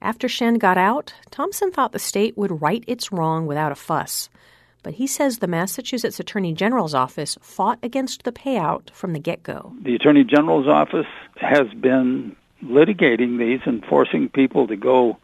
[0.00, 4.30] After Shand got out, Thompson thought the state would right its wrong without a fuss.
[4.84, 9.42] But he says the Massachusetts Attorney General's office fought against the payout from the get
[9.42, 9.72] go.
[9.82, 15.18] The Attorney General's office has been litigating these and forcing people to go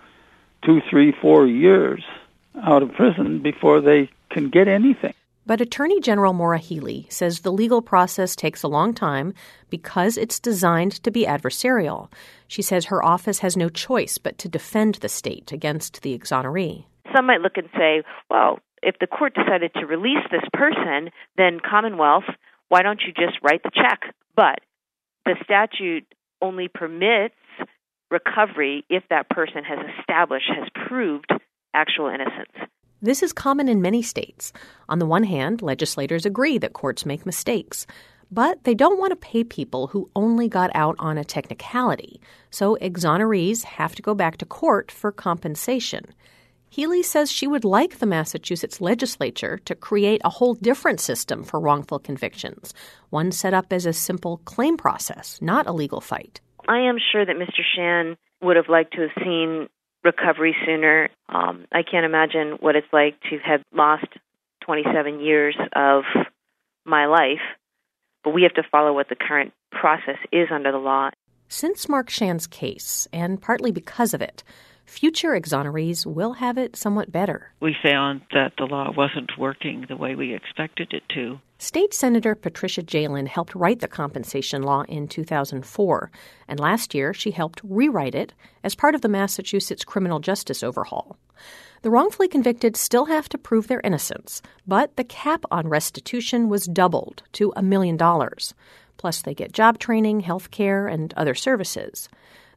[0.65, 2.03] two, three, four years
[2.63, 5.15] out of prison before they can get anything.
[5.47, 9.33] But Attorney General Maura Healey says the legal process takes a long time
[9.71, 12.13] because it's designed to be adversarial.
[12.49, 16.85] She says her office has no choice but to defend the state against the exoneree.
[17.17, 21.61] Some might look and say, well, if the court decided to release this person, then
[21.61, 22.29] Commonwealth,
[22.69, 24.15] why don't you just write the check?
[24.37, 24.61] But
[25.25, 26.05] the statute
[26.43, 27.35] only permits
[28.11, 31.33] recovery if that person has established, has proved
[31.75, 32.71] actual innocence.
[33.01, 34.53] This is common in many states.
[34.89, 37.87] On the one hand, legislators agree that courts make mistakes,
[38.31, 42.77] but they don't want to pay people who only got out on a technicality, so
[42.81, 46.05] exonerees have to go back to court for compensation.
[46.71, 51.59] Healey says she would like the Massachusetts legislature to create a whole different system for
[51.59, 52.75] wrongful convictions,
[53.09, 56.41] one set up as a simple claim process, not a legal fight.
[56.69, 57.63] I am sure that Mr.
[57.75, 59.69] Shand would have liked to have seen
[60.09, 61.11] recovery sooner.
[61.29, 64.07] Um, I can't imagine what it's like to have lost
[64.65, 66.05] 27 years of
[66.85, 67.45] my life,
[68.25, 71.11] but we have to follow what the current process is under the law.
[71.49, 74.43] Since Mark Shand's case, and partly because of it,
[74.89, 77.53] future exonerees will have it somewhat better.
[77.61, 81.41] We found that the law wasn't working the way we expected it to.
[81.59, 86.11] State Senator Patricia Jehlen helped write the compensation law in 2004,
[86.47, 88.33] and last year she helped rewrite it
[88.63, 91.17] as part of the Massachusetts criminal justice overhaul.
[91.83, 96.67] The wrongfully convicted still have to prove their innocence, but the cap on restitution was
[96.67, 98.55] doubled to a million dollars.
[98.97, 102.09] Plus, they get job training, health care, and other services.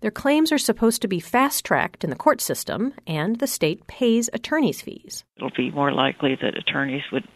[0.02, 3.86] Their claims are supposed to be fast tracked in the court system, and the state
[3.86, 5.24] pays attorney's fees.
[5.38, 7.28] It'll be more likely that attorneys would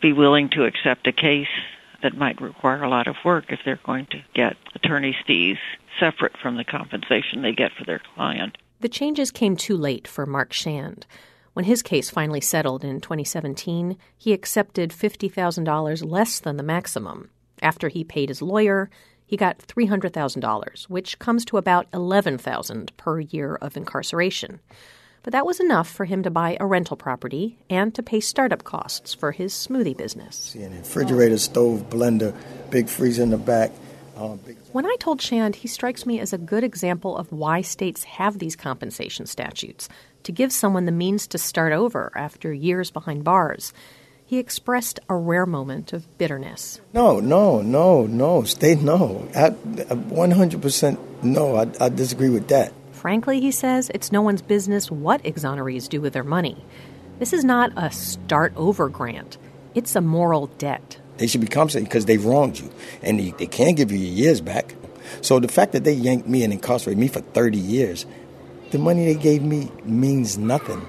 [0.00, 1.46] be willing to accept a case
[2.02, 5.58] that might require a lot of work if they're going to get attorney's fees
[6.00, 8.58] separate from the compensation they get for their client.
[8.80, 11.06] The changes came too late for Mark Shand.
[11.52, 17.30] When his case finally settled in 2017, he accepted $50,000 less than the maximum.
[17.60, 18.90] After he paid his lawyer,
[19.32, 24.60] he got $300,000, which comes to about $11,000 per year of incarceration.
[25.22, 28.64] But that was enough for him to buy a rental property and to pay startup
[28.64, 30.36] costs for his smoothie business.
[30.36, 32.36] See, an refrigerator, stove, blender,
[32.68, 33.72] big freezer in the back.
[34.44, 34.58] Big...
[34.72, 38.38] When I told Shand, he strikes me as a good example of why states have
[38.38, 39.88] these compensation statutes
[40.24, 43.72] to give someone the means to start over after years behind bars
[44.32, 46.80] he expressed a rare moment of bitterness.
[46.94, 48.44] No, no, no, no.
[48.44, 49.28] State no.
[49.36, 51.56] I, 100% no.
[51.56, 52.72] I, I disagree with that.
[52.92, 56.64] Frankly, he says, it's no one's business what exonerees do with their money.
[57.18, 59.36] This is not a start over grant,
[59.74, 60.98] it's a moral debt.
[61.18, 62.70] They should be compensated because they've wronged you,
[63.02, 64.74] and they, they can't give you your years back.
[65.20, 68.06] So the fact that they yanked me and incarcerated me for 30 years,
[68.70, 70.86] the money they gave me means nothing.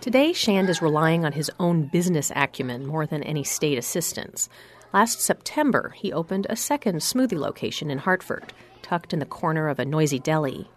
[0.00, 4.48] Today, Shand is relying on his own business acumen more than any state assistance.
[4.94, 9.78] Last September, he opened a second smoothie location in Hartford, tucked in the corner of
[9.78, 10.70] a noisy deli.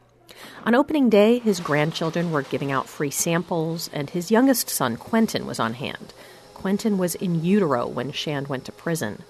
[0.65, 5.45] On opening day, his grandchildren were giving out free samples, and his youngest son, Quentin,
[5.45, 6.13] was on hand.
[6.53, 9.23] Quentin was in utero when Shand went to prison.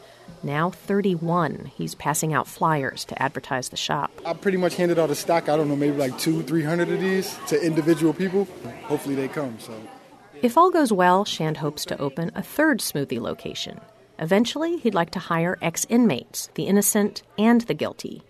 [0.44, 4.12] Now 31, he's passing out flyers to advertise the shop.
[4.26, 6.90] I pretty much handed out a stock, I don't know, maybe like two, three hundred
[6.90, 8.46] of these to individual people.
[8.84, 9.74] Hopefully they come, so.
[10.42, 13.80] If all goes well, Shand hopes to open a third smoothie location.
[14.20, 18.24] Eventually, he'd like to hire ex inmates, the innocent and the guilty.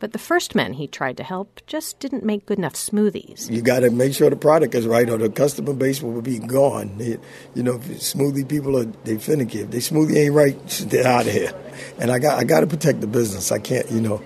[0.00, 3.50] But the first men he tried to help just didn't make good enough smoothies.
[3.50, 6.38] You got to make sure the product is right, or the customer base will be
[6.38, 6.98] gone.
[6.98, 7.18] They,
[7.54, 9.60] you know, smoothie people are they finicky.
[9.60, 11.52] If they smoothie ain't right, they're out of here.
[11.98, 13.50] And I got I got to protect the business.
[13.50, 14.22] I can't, you know.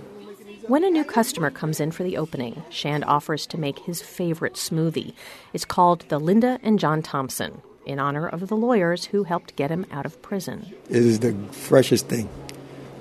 [0.69, 4.55] When a new customer comes in for the opening, Shand offers to make his favorite
[4.55, 5.13] smoothie.
[5.53, 9.71] It's called the Linda and John Thompson, in honor of the lawyers who helped get
[9.71, 10.73] him out of prison.
[10.89, 12.29] It is the freshest thing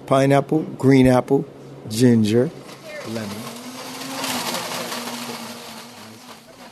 [0.07, 1.45] pineapple, green apple,
[1.89, 2.49] ginger,
[3.09, 3.37] lemon.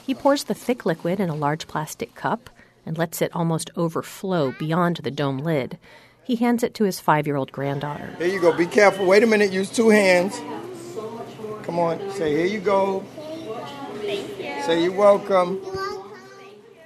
[0.06, 2.50] He pours the thick liquid in a large plastic cup
[2.86, 5.78] and lets it almost overflow beyond the dome lid.
[6.24, 8.16] He hands it to his five year old granddaughter.
[8.18, 8.56] Here you go.
[8.56, 9.06] Be careful.
[9.06, 9.52] Wait a minute.
[9.52, 10.40] Use two hands.
[11.64, 12.00] Come on.
[12.14, 13.04] Say, here you go.
[14.02, 15.62] Say, you're welcome.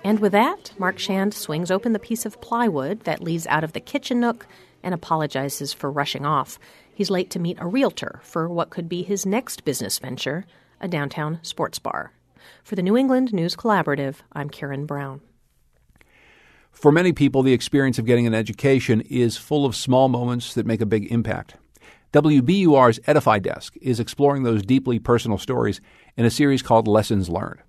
[0.03, 3.71] And with that, Mark Shand swings open the piece of plywood that leads out of
[3.71, 4.45] the kitchen nook
[4.83, 6.59] and apologizes for rushing off.
[6.95, 10.45] He's late to meet a realtor for what could be his next business venture,
[10.79, 12.11] a downtown sports bar.
[12.63, 15.21] For the New England News Collaborative, I'm Karen Brown.
[16.71, 20.65] For many people, the experience of getting an education is full of small moments that
[20.65, 21.55] make a big impact.
[22.11, 25.81] WBUR's Edify Desk is exploring those deeply personal stories
[26.15, 27.61] in a series called Lessons Learned.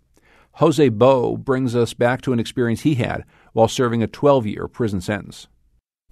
[0.55, 4.68] Jose Bo brings us back to an experience he had while serving a 12 year
[4.68, 5.49] prison sentence.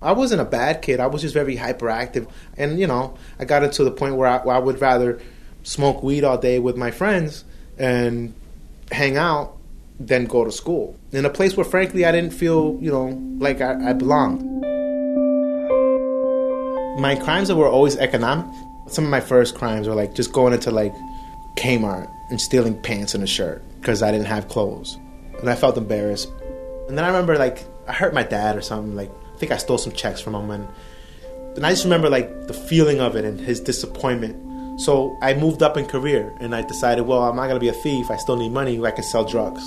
[0.03, 1.01] I wasn't a bad kid.
[1.01, 2.29] I was just very hyperactive.
[2.57, 5.21] And, you know, I got into the point where I, where I would rather
[5.63, 7.45] smoke weed all day with my friends
[7.79, 8.35] and
[8.91, 9.57] hang out
[9.99, 10.97] than go to school.
[11.13, 14.43] In a place where, frankly, I didn't feel, you know, like I, I belonged.
[17.01, 18.47] My crimes were always economic.
[18.89, 20.93] Some of my first crimes were like just going into like
[21.57, 24.99] Kmart and stealing pants and a shirt because I didn't have clothes.
[25.39, 26.29] And I felt embarrassed.
[26.89, 28.95] And then I remember like I hurt my dad or something.
[28.95, 29.11] Like
[29.43, 30.68] think I stole some checks from him, and
[31.57, 34.80] and I just remember like the feeling of it and his disappointment.
[34.80, 37.72] So I moved up in career, and I decided, well, I'm not gonna be a
[37.72, 38.09] thief.
[38.09, 38.80] I still need money.
[38.84, 39.61] I can sell drugs.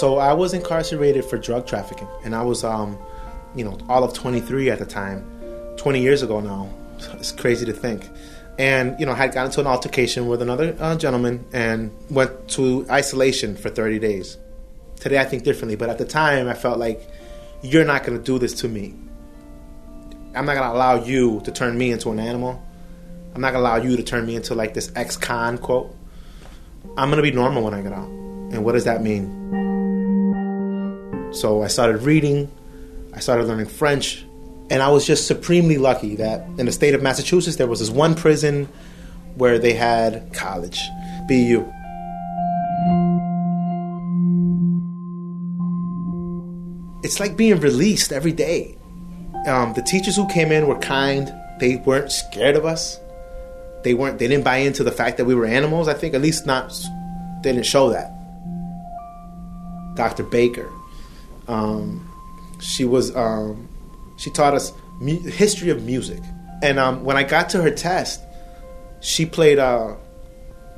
[0.00, 2.96] So I was incarcerated for drug trafficking, and I was, um,
[3.54, 5.26] you know, all of 23 at the time,
[5.76, 6.70] 20 years ago now.
[7.18, 8.08] It's crazy to think
[8.58, 12.48] and you know I had gotten into an altercation with another uh, gentleman and went
[12.50, 14.36] to isolation for 30 days
[15.02, 17.08] today i think differently but at the time i felt like
[17.62, 18.94] you're not going to do this to me.
[20.34, 22.60] I'm not going to allow you to turn me into an animal.
[23.34, 25.96] I'm not going to allow you to turn me into like this ex-con quote.
[26.96, 28.08] I'm going to be normal when i get out.
[28.08, 29.40] And what does that mean?
[31.32, 32.50] So i started reading.
[33.14, 34.26] I started learning french.
[34.70, 37.90] And I was just supremely lucky that in the state of Massachusetts, there was this
[37.90, 38.68] one prison
[39.36, 40.80] where they had college,
[41.28, 41.70] BU.
[47.02, 48.76] It's like being released every day.
[49.46, 51.32] Um, the teachers who came in were kind.
[51.58, 52.98] They weren't scared of us.
[53.82, 54.18] They weren't.
[54.18, 55.88] They didn't buy into the fact that we were animals.
[55.88, 56.72] I think at least not.
[57.42, 58.12] They didn't show that.
[59.96, 60.22] Dr.
[60.22, 60.70] Baker.
[61.48, 62.08] Um,
[62.60, 63.68] she was um,
[64.16, 66.22] she taught us mu- history of music.
[66.62, 68.20] And um, when I got to her test,
[69.00, 69.96] she played uh,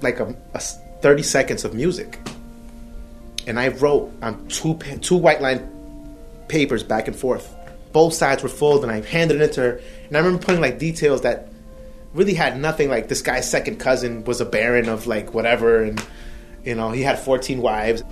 [0.00, 2.18] like a, a 30 seconds of music.
[3.46, 5.70] And I wrote on two, two white line
[6.48, 7.54] papers back and forth.
[7.92, 9.80] Both sides were full, and I handed it to her.
[10.08, 11.48] And I remember putting like details that
[12.12, 12.88] really had nothing.
[12.88, 16.04] Like this guy's second cousin was a baron of like whatever, and
[16.64, 18.02] you know he had 14 wives.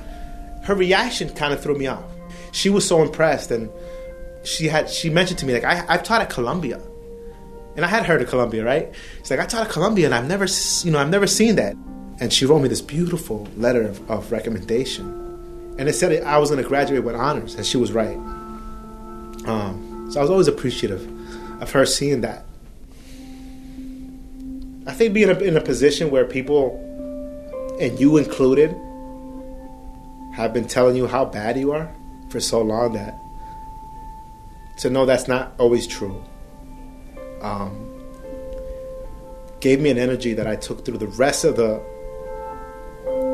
[0.65, 2.05] Her reaction kind of threw me off.
[2.53, 3.71] She was so impressed, and
[4.45, 6.81] she had she mentioned to me like I I've taught at Columbia,
[7.77, 8.93] and I had heard of Columbia, right?
[9.19, 10.47] She's like I taught at Columbia, and I've never
[10.85, 11.75] you know I've never seen that,
[12.21, 15.22] and she wrote me this beautiful letter of, of recommendation,
[15.83, 18.15] and it said I was going to graduate with honors, and she was right.
[19.47, 21.11] Um, so I was always appreciative
[21.61, 22.45] of her seeing that.
[24.87, 26.79] I think being in a position where people,
[27.81, 28.71] and you included,
[30.35, 31.93] have been telling you how bad you are
[32.31, 33.19] for so long that
[34.79, 36.23] to know that's not always true
[37.41, 37.93] um,
[39.59, 41.83] gave me an energy that I took through the rest of the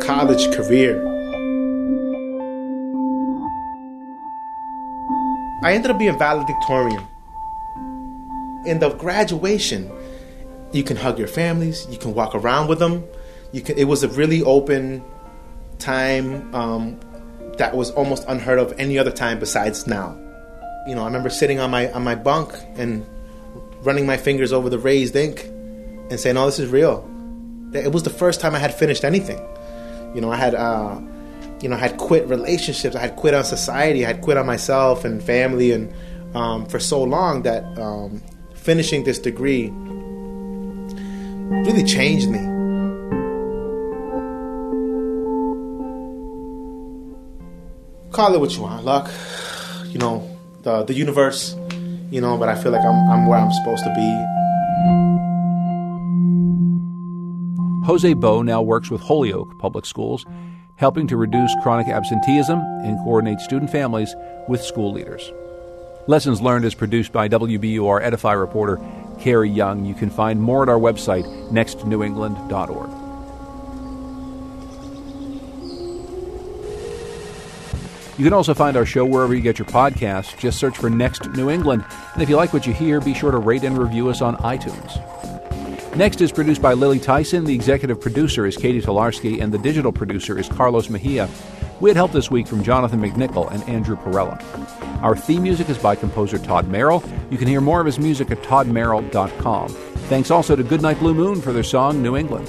[0.00, 1.17] college career.
[5.62, 7.06] I ended up being valedictorian.
[8.66, 9.90] In the graduation,
[10.72, 13.04] you can hug your families, you can walk around with them.
[13.52, 13.78] You can.
[13.78, 15.02] It was a really open
[15.78, 17.00] time um,
[17.56, 20.18] that was almost unheard of any other time besides now
[20.88, 23.04] you know, I remember sitting on my on my bunk and
[23.82, 27.06] running my fingers over the raised ink and saying, "Oh, this is real."
[27.74, 29.38] It was the first time I had finished anything.
[30.14, 30.98] You know, I had, uh,
[31.60, 32.94] you know, I had quit relationships.
[32.94, 34.04] I had quit on society.
[34.04, 35.92] I had quit on myself and family, and
[36.34, 38.22] um, for so long that um,
[38.54, 39.70] finishing this degree
[41.50, 42.38] really changed me.
[48.12, 49.10] Call it what you want, luck.
[49.86, 51.56] You know, the the universe,
[52.10, 52.36] you know.
[52.36, 54.34] But I feel like I'm I'm where I'm supposed to be.
[57.86, 60.26] Jose Bo now works with Holyoke Public Schools,
[60.78, 64.14] helping to reduce chronic absenteeism and coordinate student families
[64.48, 65.30] with school leaders.
[66.06, 68.80] Lessons Learned is produced by WBUR Edify reporter
[69.20, 69.84] Carrie Jung.
[69.84, 72.90] You can find more at our website, nextnewengland.org.
[78.16, 80.36] You can also find our show wherever you get your podcasts.
[80.38, 81.84] Just search for Next New England.
[82.14, 84.36] And if you like what you hear, be sure to rate and review us on
[84.38, 85.17] iTunes.
[85.98, 87.44] Next is produced by Lily Tyson.
[87.44, 91.28] The executive producer is Katie Tolarski, and the digital producer is Carlos Mejia.
[91.80, 94.40] We had help this week from Jonathan McNichol and Andrew Perella.
[95.02, 97.02] Our theme music is by composer Todd Merrill.
[97.30, 99.68] You can hear more of his music at toddmerrill.com.
[100.06, 102.48] Thanks also to Goodnight Blue Moon for their song New England.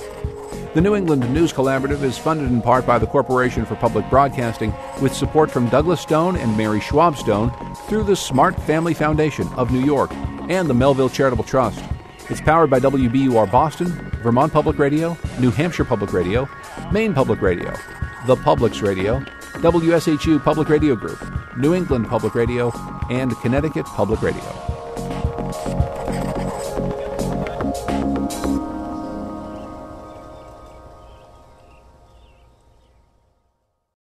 [0.75, 4.75] The New England News Collaborative is funded in part by the Corporation for Public Broadcasting
[5.01, 7.49] with support from Douglas Stone and Mary Schwab Stone
[7.87, 10.11] through the Smart Family Foundation of New York
[10.49, 11.83] and the Melville Charitable Trust.
[12.29, 13.87] It's powered by WBUR Boston,
[14.21, 16.47] Vermont Public Radio, New Hampshire Public Radio,
[16.91, 17.73] Maine Public Radio,
[18.27, 19.19] The Public's Radio,
[19.55, 21.19] WSHU Public Radio Group,
[21.57, 22.71] New England Public Radio,
[23.09, 24.68] and Connecticut Public Radio.